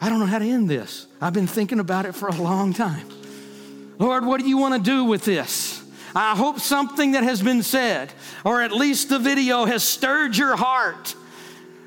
I 0.00 0.08
don't 0.08 0.20
know 0.20 0.26
how 0.26 0.38
to 0.38 0.48
end 0.48 0.70
this. 0.70 1.08
I've 1.20 1.32
been 1.32 1.48
thinking 1.48 1.80
about 1.80 2.06
it 2.06 2.14
for 2.14 2.28
a 2.28 2.36
long 2.36 2.72
time. 2.72 3.08
Lord, 3.98 4.24
what 4.24 4.40
do 4.40 4.48
you 4.48 4.58
want 4.58 4.76
to 4.76 4.80
do 4.80 5.02
with 5.02 5.24
this? 5.24 5.82
I 6.14 6.36
hope 6.36 6.60
something 6.60 7.12
that 7.12 7.24
has 7.24 7.42
been 7.42 7.64
said, 7.64 8.12
or 8.44 8.62
at 8.62 8.70
least 8.70 9.08
the 9.08 9.18
video, 9.18 9.64
has 9.64 9.82
stirred 9.82 10.36
your 10.36 10.54
heart 10.54 11.16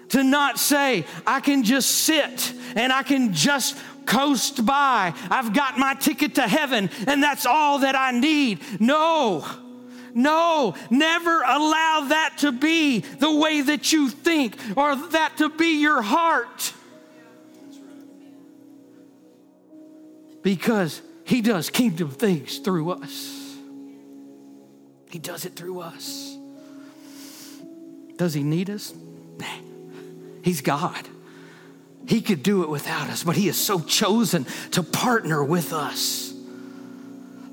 to 0.09 0.21
not 0.21 0.59
say, 0.59 1.05
I 1.25 1.39
can 1.39 1.63
just 1.63 1.89
sit 1.89 2.53
and 2.75 2.91
I 2.91 3.03
can 3.03 3.31
just 3.31 3.77
coast 4.05 4.65
by. 4.65 5.13
I've 5.29 5.53
got 5.53 5.79
my 5.79 5.93
ticket 5.93 6.35
to 6.35 6.41
heaven 6.49 6.89
and 7.07 7.23
that's 7.23 7.45
all 7.45 7.79
that 7.79 7.95
I 7.95 8.11
need. 8.11 8.59
No. 8.81 9.68
No, 10.13 10.75
never 10.89 11.41
allow 11.41 12.05
that 12.09 12.37
to 12.39 12.51
be 12.51 12.99
the 12.99 13.33
way 13.33 13.61
that 13.61 13.91
you 13.91 14.09
think 14.09 14.55
or 14.75 14.95
that 14.95 15.37
to 15.37 15.49
be 15.49 15.81
your 15.81 16.01
heart. 16.01 16.73
Because 20.41 21.01
he 21.25 21.41
does 21.41 21.69
kingdom 21.69 22.09
things 22.09 22.59
through 22.59 22.91
us. 22.91 23.55
He 25.09 25.19
does 25.19 25.45
it 25.45 25.55
through 25.55 25.81
us. 25.81 26.37
Does 28.15 28.33
he 28.33 28.43
need 28.43 28.69
us? 28.69 28.93
Nah. 29.37 29.45
He's 30.43 30.61
God. 30.61 31.07
He 32.07 32.21
could 32.21 32.43
do 32.43 32.63
it 32.63 32.69
without 32.69 33.09
us, 33.09 33.23
but 33.23 33.35
he 33.35 33.47
has 33.47 33.57
so 33.57 33.79
chosen 33.79 34.45
to 34.71 34.83
partner 34.83 35.43
with 35.43 35.73
us. 35.73 36.28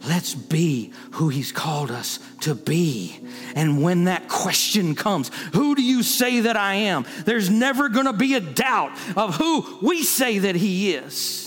Let's 0.07 0.35
be 0.35 0.93
who 1.13 1.29
he's 1.29 1.53
called 1.53 1.91
us 1.91 2.21
to 2.43 2.55
be. 2.55 3.19
And 3.55 3.83
when 3.83 4.05
that 4.05 4.29
question 4.29 4.95
comes, 4.95 5.31
who 5.53 5.75
do 5.75 5.83
you 5.83 6.03
say 6.03 6.41
that 6.41 6.57
I 6.57 6.75
am? 6.75 7.07
There's 7.25 7.51
never 7.51 7.89
going 7.89 8.07
to 8.07 8.13
be 8.13 8.35
a 8.35 8.41
doubt 8.41 8.93
of 9.17 9.37
who 9.37 9.79
we 9.83 10.05
say 10.05 10.39
that 10.39 10.55
he 10.55 10.95
is. 10.95 11.47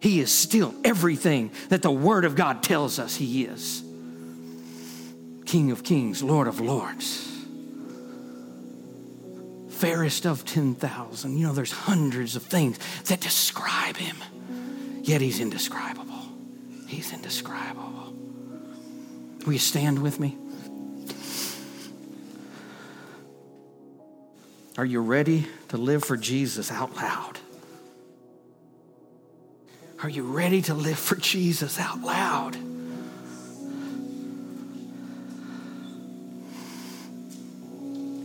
He 0.00 0.20
is 0.20 0.32
still 0.32 0.74
everything 0.82 1.50
that 1.68 1.82
the 1.82 1.90
Word 1.90 2.24
of 2.24 2.34
God 2.34 2.62
tells 2.62 2.98
us 2.98 3.16
He 3.16 3.44
is 3.44 3.84
King 5.44 5.70
of 5.70 5.84
kings, 5.84 6.22
Lord 6.22 6.48
of 6.48 6.60
lords, 6.60 7.28
fairest 9.68 10.26
of 10.26 10.44
10,000. 10.44 11.36
You 11.36 11.48
know, 11.48 11.52
there's 11.52 11.72
hundreds 11.72 12.36
of 12.36 12.42
things 12.42 12.78
that 13.04 13.20
describe 13.20 13.96
Him, 13.96 14.16
yet 15.02 15.20
He's 15.20 15.40
indescribable. 15.40 16.09
He's 16.90 17.12
indescribable. 17.12 18.12
Will 19.46 19.52
you 19.52 19.60
stand 19.60 20.00
with 20.00 20.18
me? 20.18 20.36
Are 24.76 24.84
you 24.84 25.00
ready 25.00 25.46
to 25.68 25.76
live 25.76 26.02
for 26.02 26.16
Jesus 26.16 26.72
out 26.72 26.96
loud? 26.96 27.38
Are 30.02 30.08
you 30.08 30.24
ready 30.24 30.62
to 30.62 30.74
live 30.74 30.98
for 30.98 31.14
Jesus 31.14 31.78
out 31.78 32.00
loud? 32.00 32.56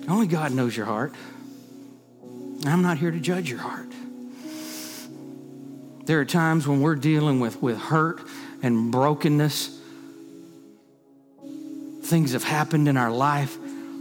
Only 0.10 0.26
God 0.26 0.54
knows 0.54 0.76
your 0.76 0.88
heart. 0.88 1.14
I'm 2.66 2.82
not 2.82 2.98
here 2.98 3.12
to 3.12 3.20
judge 3.20 3.48
your 3.48 3.60
heart. 3.60 3.92
There 6.06 6.20
are 6.20 6.26
times 6.26 6.68
when 6.68 6.82
we're 6.82 6.96
dealing 6.96 7.40
with, 7.40 7.62
with 7.62 7.78
hurt 7.78 8.22
and 8.62 8.92
brokenness. 8.92 9.80
Things 12.04 12.34
have 12.34 12.44
happened 12.44 12.88
in 12.88 12.98
our 12.98 13.12
life. 13.12 13.58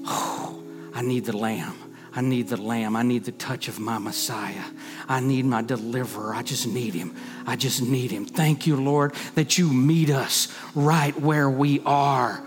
Oh, 0.07 0.63
I 0.95 1.03
need 1.03 1.25
the 1.25 1.37
Lamb. 1.37 1.75
I 2.17 2.21
need 2.21 2.49
the 2.49 2.57
Lamb. 2.57 2.95
I 2.95 3.03
need 3.03 3.25
the 3.25 3.33
touch 3.33 3.67
of 3.67 3.81
my 3.81 3.99
Messiah. 3.99 4.63
I 5.09 5.21
need 5.21 5.45
my 5.45 5.63
deliverer. 5.63 6.35
I 6.35 6.43
just 6.43 6.67
need 6.67 6.95
him. 6.95 7.17
I 7.47 7.57
just 7.57 7.83
need 7.83 8.13
him. 8.13 8.25
Thank 8.25 8.67
you, 8.67 8.77
Lord, 8.77 9.15
that 9.35 9.59
you 9.59 9.73
meet 9.73 10.11
us 10.11 10.49
right 10.75 11.19
where 11.21 11.51
we 11.51 11.81
are. 11.85 12.41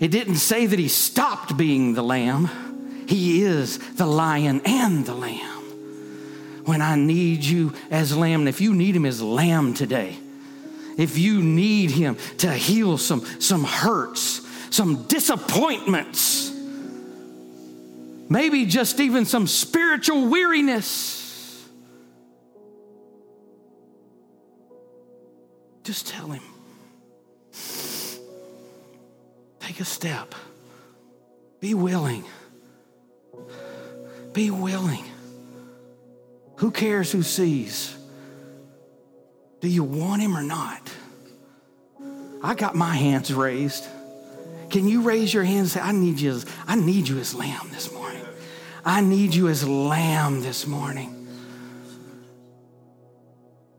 It 0.00 0.10
didn't 0.10 0.36
say 0.36 0.66
that 0.66 0.78
he 0.78 0.88
stopped 0.88 1.56
being 1.56 1.94
the 1.94 2.02
Lamb, 2.02 3.04
he 3.08 3.42
is 3.42 3.78
the 3.94 4.06
lion 4.06 4.60
and 4.64 5.06
the 5.06 5.14
Lamb. 5.14 5.62
When 6.64 6.82
I 6.82 6.96
need 6.96 7.42
you 7.42 7.72
as 7.90 8.16
Lamb, 8.16 8.40
and 8.40 8.48
if 8.48 8.60
you 8.60 8.74
need 8.74 8.94
him 8.94 9.06
as 9.06 9.22
Lamb 9.22 9.74
today, 9.74 10.18
if 10.98 11.16
you 11.16 11.42
need 11.42 11.92
him 11.92 12.18
to 12.38 12.52
heal 12.52 12.98
some, 12.98 13.24
some 13.40 13.64
hurts, 13.64 14.42
some 14.68 15.04
disappointments, 15.04 16.52
maybe 18.28 18.66
just 18.66 19.00
even 19.00 19.24
some 19.24 19.46
spiritual 19.46 20.28
weariness. 20.28 21.66
Just 25.84 26.08
tell 26.08 26.26
him. 26.26 26.42
Take 29.60 29.80
a 29.80 29.84
step. 29.84 30.34
Be 31.60 31.72
willing. 31.74 32.24
Be 34.32 34.50
willing. 34.50 35.04
Who 36.56 36.72
cares 36.72 37.12
who 37.12 37.22
sees? 37.22 37.97
Do 39.60 39.68
you 39.68 39.82
want 39.82 40.22
him 40.22 40.36
or 40.36 40.42
not? 40.42 40.90
I 42.42 42.54
got 42.54 42.74
my 42.74 42.94
hands 42.94 43.32
raised. 43.32 43.84
Can 44.70 44.86
you 44.86 45.02
raise 45.02 45.32
your 45.32 45.44
hands 45.44 45.74
and 45.74 45.82
say, 45.82 45.88
I 45.88 45.92
need 45.92 46.20
you 46.20 46.30
as, 46.30 46.46
I 46.66 46.76
need 46.76 47.08
you 47.08 47.18
as 47.18 47.34
lamb 47.34 47.68
this 47.70 47.92
morning. 47.92 48.24
I 48.84 49.00
need 49.00 49.34
you 49.34 49.48
as 49.48 49.66
lamb 49.66 50.42
this 50.42 50.66
morning. 50.66 51.14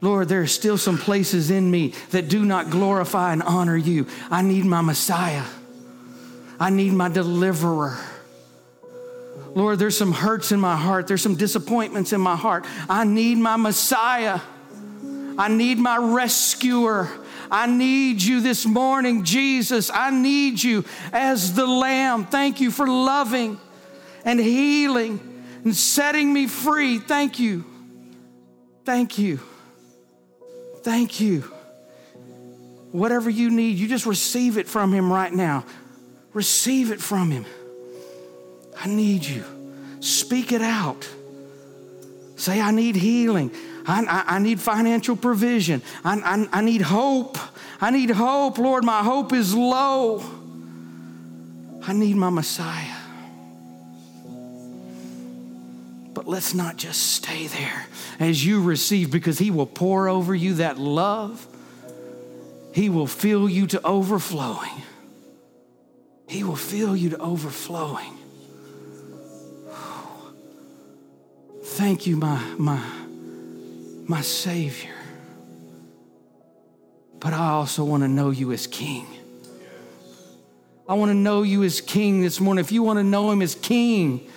Lord, 0.02 0.30
there 0.30 0.42
are 0.42 0.48
still 0.48 0.78
some 0.78 0.98
places 0.98 1.52
in 1.52 1.70
me 1.70 1.94
that 2.12 2.30
do 2.30 2.46
not 2.46 2.70
glorify 2.70 3.34
and 3.34 3.44
honor 3.44 3.76
you. 3.76 4.08
I 4.32 4.42
need 4.42 4.66
my 4.66 4.82
Messiah. 4.82 5.44
I 6.60 6.70
need 6.70 6.94
my 6.94 7.10
deliverer. 7.10 7.98
Lord, 9.56 9.80
there's 9.80 9.98
some 9.98 10.12
hurts 10.12 10.52
in 10.52 10.60
my 10.60 10.76
heart. 10.76 11.08
There's 11.08 11.22
some 11.22 11.36
disappointments 11.36 12.14
in 12.14 12.22
my 12.22 12.36
heart. 12.36 12.66
I 12.90 13.04
need 13.04 13.38
my 13.38 13.58
Messiah. 13.58 14.40
I 15.40 15.48
need 15.48 15.80
my 15.80 15.96
rescuer. 15.98 17.10
I 17.50 17.66
need 17.66 18.22
you 18.22 18.42
this 18.42 18.66
morning, 18.66 19.24
Jesus. 19.24 19.90
I 19.92 20.12
need 20.12 20.62
you 20.62 20.84
as 21.14 21.54
the 21.54 21.66
Lamb. 21.66 22.26
Thank 22.26 22.60
you 22.60 22.72
for 22.72 22.86
loving 22.86 23.58
and 24.26 24.38
healing 24.38 25.22
and 25.64 25.74
setting 25.74 26.34
me 26.34 26.46
free. 26.46 27.00
Thank 27.00 27.40
you. 27.40 27.64
Thank 28.84 29.18
you. 29.18 29.40
Thank 30.84 31.22
you. 31.22 31.42
Whatever 32.92 33.30
you 33.30 33.50
need, 33.50 33.78
you 33.78 33.88
just 33.88 34.06
receive 34.06 34.58
it 34.58 34.68
from 34.68 34.94
Him 34.94 35.12
right 35.12 35.32
now. 35.32 35.64
Receive 36.34 36.92
it 36.92 37.00
from 37.00 37.32
Him. 37.32 37.46
I 38.78 38.90
need 38.90 39.24
you. 39.24 39.46
Speak 40.02 40.52
it 40.52 40.62
out. 40.62 41.08
Say, 42.36 42.60
I 42.60 42.72
need 42.72 42.98
healing. 42.98 43.52
I, 43.90 44.04
I, 44.04 44.36
I 44.36 44.40
need 44.40 44.60
financial 44.60 45.16
provision. 45.16 45.82
I, 46.06 46.20
I, 46.20 46.60
I 46.60 46.62
need 46.62 46.82
hope. 46.82 47.40
I 47.82 47.90
need 47.90 48.12
hope. 48.12 48.60
Lord, 48.60 48.84
my 48.84 49.04
hope 49.04 49.34
is 49.34 49.56
low. 49.56 50.24
I 51.82 51.94
need 51.94 52.16
my 52.16 52.30
Messiah. 52.30 52.96
But 56.14 56.28
let's 56.28 56.54
not 56.54 56.78
just 56.78 57.14
stay 57.14 57.48
there 57.48 57.88
as 58.20 58.46
you 58.46 58.62
receive, 58.62 59.10
because 59.10 59.40
He 59.40 59.50
will 59.50 59.66
pour 59.66 60.08
over 60.08 60.36
you 60.36 60.56
that 60.56 60.78
love. 60.78 61.48
He 62.74 62.90
will 62.90 63.08
fill 63.08 63.50
you 63.50 63.66
to 63.68 63.82
overflowing. 63.84 64.84
He 66.28 66.44
will 66.44 66.56
fill 66.56 66.96
you 66.96 67.10
to 67.10 67.18
overflowing. 67.18 68.14
Thank 71.64 72.06
you, 72.06 72.18
my, 72.18 72.38
my, 72.58 72.84
my 74.10 74.22
Savior. 74.22 74.90
But 77.20 77.34
I 77.34 77.50
also 77.50 77.86
want 77.86 78.02
to 78.02 78.08
know 78.08 78.32
you 78.32 78.52
as 78.52 78.66
King. 78.66 79.06
I 80.88 80.96
want 80.96 81.12
to 81.12 81.16
know 81.16 81.44
you 81.44 81.64
as 81.64 81.80
King 81.80 82.22
this 82.22 82.40
morning. 82.40 82.66
If 82.66 82.72
you 82.72 82.82
want 82.82 82.98
to 82.98 83.04
know 83.04 83.30
Him 83.30 83.44
as 83.44 83.54
King, 83.54 84.28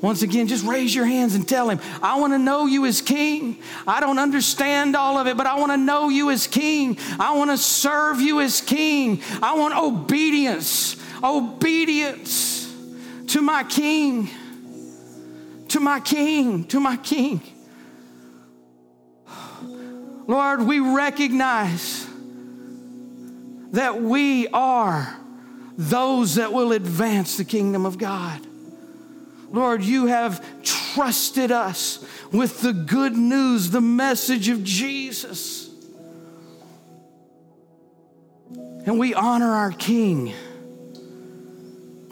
once 0.00 0.22
again, 0.22 0.46
just 0.46 0.64
raise 0.64 0.94
your 0.94 1.04
hands 1.04 1.34
and 1.34 1.48
tell 1.48 1.68
Him, 1.68 1.80
I 2.00 2.20
want 2.20 2.32
to 2.32 2.38
know 2.38 2.66
you 2.66 2.86
as 2.86 3.02
King. 3.02 3.60
I 3.88 3.98
don't 3.98 4.20
understand 4.20 4.94
all 4.94 5.18
of 5.18 5.26
it, 5.26 5.36
but 5.36 5.46
I 5.46 5.58
want 5.58 5.72
to 5.72 5.76
know 5.76 6.08
you 6.08 6.30
as 6.30 6.46
King. 6.46 6.96
I 7.18 7.36
want 7.36 7.50
to 7.50 7.58
serve 7.58 8.20
you 8.20 8.40
as 8.40 8.60
King. 8.60 9.20
I 9.42 9.56
want 9.56 9.76
obedience, 9.76 10.96
obedience 11.24 12.72
to 13.28 13.42
my 13.42 13.64
King, 13.64 14.30
to 15.66 15.80
my 15.80 15.98
King, 15.98 16.64
to 16.66 16.78
my 16.78 16.96
King. 16.98 17.42
Lord, 20.28 20.60
we 20.60 20.78
recognize 20.78 22.06
that 23.72 24.00
we 24.00 24.46
are 24.48 25.16
those 25.78 26.34
that 26.34 26.52
will 26.52 26.72
advance 26.72 27.38
the 27.38 27.46
kingdom 27.46 27.86
of 27.86 27.96
God. 27.96 28.46
Lord, 29.50 29.82
you 29.82 30.06
have 30.06 30.44
trusted 30.62 31.50
us 31.50 32.04
with 32.30 32.60
the 32.60 32.74
good 32.74 33.16
news, 33.16 33.70
the 33.70 33.80
message 33.80 34.50
of 34.50 34.62
Jesus. 34.62 35.70
And 38.84 38.98
we 38.98 39.14
honor 39.14 39.50
our 39.50 39.72
King. 39.72 40.34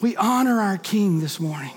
We 0.01 0.17
honor 0.17 0.59
our 0.63 0.79
King 0.79 1.21
this 1.21 1.39
morning. 1.39 1.75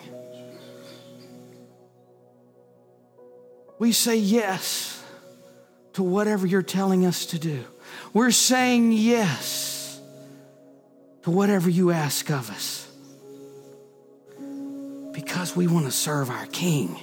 We 3.77 3.91
say 3.91 4.15
yes 4.15 4.98
to 5.93 6.03
whatever 6.03 6.45
you're 6.45 6.61
telling 6.61 7.05
us 7.05 7.25
to 7.27 7.39
do. 7.39 7.63
We're 8.13 8.31
saying 8.31 8.91
yes 8.91 9.99
to 11.23 11.31
whatever 11.31 11.69
you 11.69 11.91
ask 11.91 12.29
of 12.29 12.49
us 12.49 12.89
because 15.13 15.55
we 15.55 15.67
want 15.67 15.85
to 15.85 15.91
serve 15.91 16.29
our 16.29 16.45
King. 16.47 16.97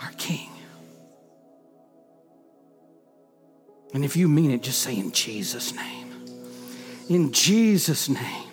Our 0.00 0.10
King. 0.18 0.50
And 3.94 4.04
if 4.04 4.16
you 4.16 4.28
mean 4.28 4.50
it, 4.50 4.62
just 4.62 4.82
say 4.82 4.96
in 4.96 5.12
Jesus' 5.12 5.74
name. 5.74 6.12
In 7.08 7.32
Jesus' 7.32 8.08
name. 8.08 8.50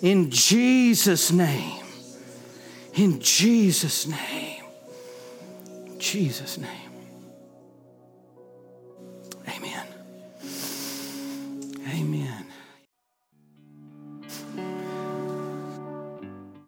In 0.00 0.30
Jesus' 0.30 1.32
name. 1.32 1.84
In 2.94 3.20
Jesus' 3.20 4.06
name. 4.06 4.62
Jesus' 5.98 6.58
name. 6.58 6.87
Amen. 11.88 12.46